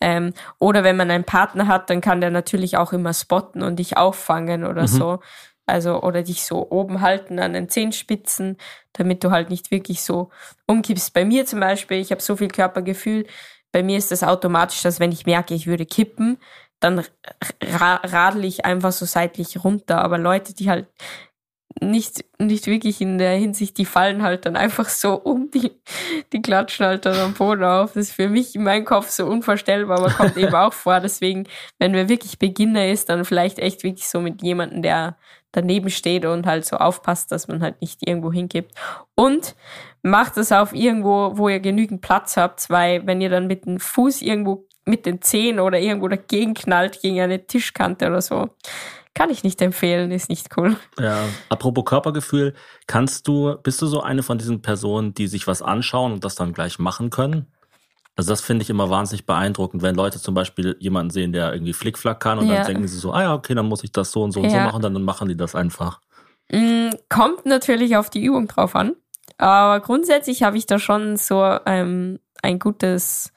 [0.00, 3.76] Ähm, oder wenn man einen Partner hat, dann kann der natürlich auch immer spotten und
[3.76, 4.86] dich auffangen oder Mhm.
[4.88, 5.20] so.
[5.66, 8.58] Also, oder dich so oben halten an den Zehenspitzen,
[8.92, 10.30] damit du halt nicht wirklich so
[10.66, 11.14] umkippst.
[11.14, 13.26] Bei mir zum Beispiel, ich habe so viel Körpergefühl,
[13.72, 16.38] bei mir ist das automatisch, dass wenn ich merke, ich würde kippen,
[16.80, 17.02] dann
[17.62, 20.02] ra radel ich einfach so seitlich runter.
[20.02, 20.86] Aber Leute, die halt
[21.80, 25.72] nicht, nicht wirklich in der Hinsicht, die fallen halt dann einfach so um, die,
[26.32, 27.94] die klatschen halt dann am Boden auf.
[27.94, 31.00] Das ist für mich in meinem Kopf so unvorstellbar, aber kommt eben auch vor.
[31.00, 31.48] Deswegen,
[31.78, 35.16] wenn wer wirklich Beginner ist, dann vielleicht echt wirklich so mit jemandem, der
[35.56, 38.72] daneben steht und halt so aufpasst, dass man halt nicht irgendwo hinkippt.
[39.14, 39.54] Und
[40.02, 43.80] macht es auf irgendwo, wo ihr genügend Platz habt, weil wenn ihr dann mit dem
[43.80, 48.50] Fuß irgendwo mit den Zehen oder irgendwo dagegen knallt gegen eine Tischkante oder so,
[49.14, 50.76] kann ich nicht empfehlen, ist nicht cool.
[50.98, 52.54] Ja, apropos Körpergefühl,
[52.86, 56.34] kannst du, bist du so eine von diesen Personen, die sich was anschauen und das
[56.34, 57.46] dann gleich machen können?
[58.16, 61.72] Also das finde ich immer wahnsinnig beeindruckend, wenn Leute zum Beispiel jemanden sehen, der irgendwie
[61.72, 62.56] Flickflack kann und Ja.
[62.56, 64.50] dann denken sie so, ah ja, okay, dann muss ich das so und so und
[64.50, 64.64] so Ja.
[64.66, 66.00] machen, dann machen die das einfach.
[66.52, 68.94] Mm, Kommt natürlich auf die Übung drauf an.
[69.38, 73.32] Aber grundsätzlich habe ich da schon so ähm, ein gutes,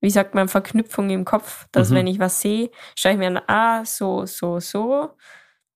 [0.00, 1.94] wie sagt man, Verknüpfung im Kopf, dass Mhm.
[1.96, 5.10] wenn ich was sehe, schaue ich mir an, ah, so, so, so.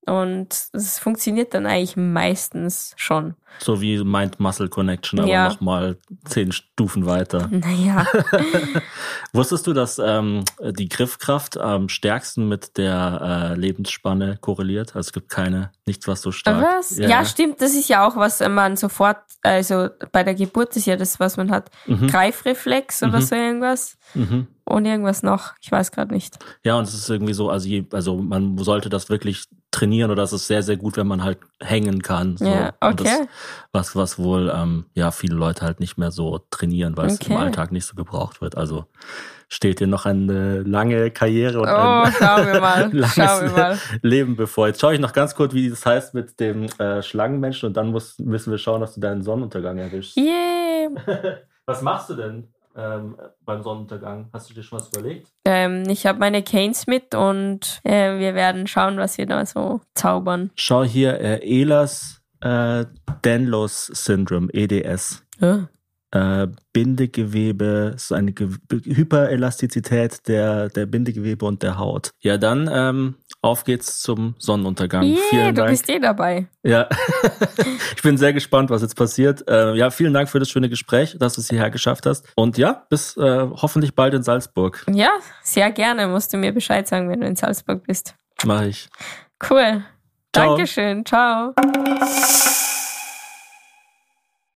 [0.06, 3.34] Und es funktioniert dann eigentlich meistens schon.
[3.58, 5.48] So wie Mind-Muscle Connection, aber Ja.
[5.48, 7.48] nochmal zehn Stufen weiter.
[7.50, 8.04] Naja,
[9.32, 14.90] Wusstest du, dass ähm, die Griffkraft am stärksten mit der äh, Lebensspanne korreliert?
[14.96, 16.62] Also es gibt keine, nichts, was so stark.
[16.62, 16.98] was?
[16.98, 20.96] Ja, stimmt, das ist ja auch, was man sofort, also bei der Geburt ist ja
[20.96, 21.70] das, was man hat.
[21.86, 22.08] Mhm.
[22.08, 23.22] Greifreflex oder Mhm.
[23.24, 23.96] so irgendwas.
[24.14, 24.46] Mhm.
[24.66, 26.38] Und irgendwas noch, ich weiß gerade nicht.
[26.64, 29.44] Ja, und es ist irgendwie so, also, je, also man sollte das wirklich
[29.74, 32.36] trainieren oder es ist sehr, sehr gut, wenn man halt hängen kann.
[32.36, 32.46] So.
[32.46, 33.28] Ja, Und das, okay.
[33.72, 37.32] was, was wohl ähm, ja viele Leute halt nicht mehr so trainieren, weil es im
[37.32, 37.42] Okay.
[37.44, 38.56] Alltag nicht so gebraucht wird.
[38.56, 38.86] Also
[39.48, 42.80] steht dir noch eine lange Karriere und Oh, ein schauen wir mal.
[42.92, 43.78] langes Schauen wir mal.
[44.02, 44.68] Leben bevor.
[44.68, 47.88] Jetzt schaue ich noch ganz kurz, wie das heißt mit dem äh, Schlangenmenschen und dann
[47.88, 50.16] muss, müssen wir schauen, dass du deinen Sonnenuntergang erwischst.
[50.16, 50.88] Yeah.
[51.66, 54.28] Was machst du denn ähm, beim Sonnenuntergang?
[54.32, 55.28] Hast du dir schon was überlegt?
[55.44, 59.80] Ähm, ich habe meine Canes mit und äh, wir werden schauen, was wir da so
[59.94, 60.50] zaubern.
[60.56, 62.84] Schau hier, äh, Ehlers äh,
[63.22, 65.24] Danlos Syndrome, EDS.
[65.40, 65.68] Ja.
[66.14, 72.10] Äh, Bindegewebe, ist eine Ge Hyperelastizität der, der Bindegewebe und der Haut.
[72.20, 75.02] Ja, dann ähm, auf geht's zum Sonnenuntergang.
[75.02, 75.70] Yeah, vielen du Dank.
[75.70, 76.46] bist eh dabei.
[76.62, 76.88] Ja,
[77.96, 79.46] ich bin sehr gespannt, was jetzt passiert.
[79.48, 82.26] Äh, ja, vielen Dank für das schöne Gespräch, dass du es hierher geschafft hast.
[82.36, 84.86] Und ja, bis äh, hoffentlich bald in Salzburg.
[84.92, 85.10] Ja,
[85.42, 86.06] sehr gerne.
[86.06, 88.14] Musst du mir Bescheid sagen, wenn du in Salzburg bist.
[88.44, 88.88] Mache ich.
[89.50, 89.84] Cool.
[90.32, 90.56] Ciao.
[90.56, 91.04] Dankeschön.
[91.04, 91.54] Ciao.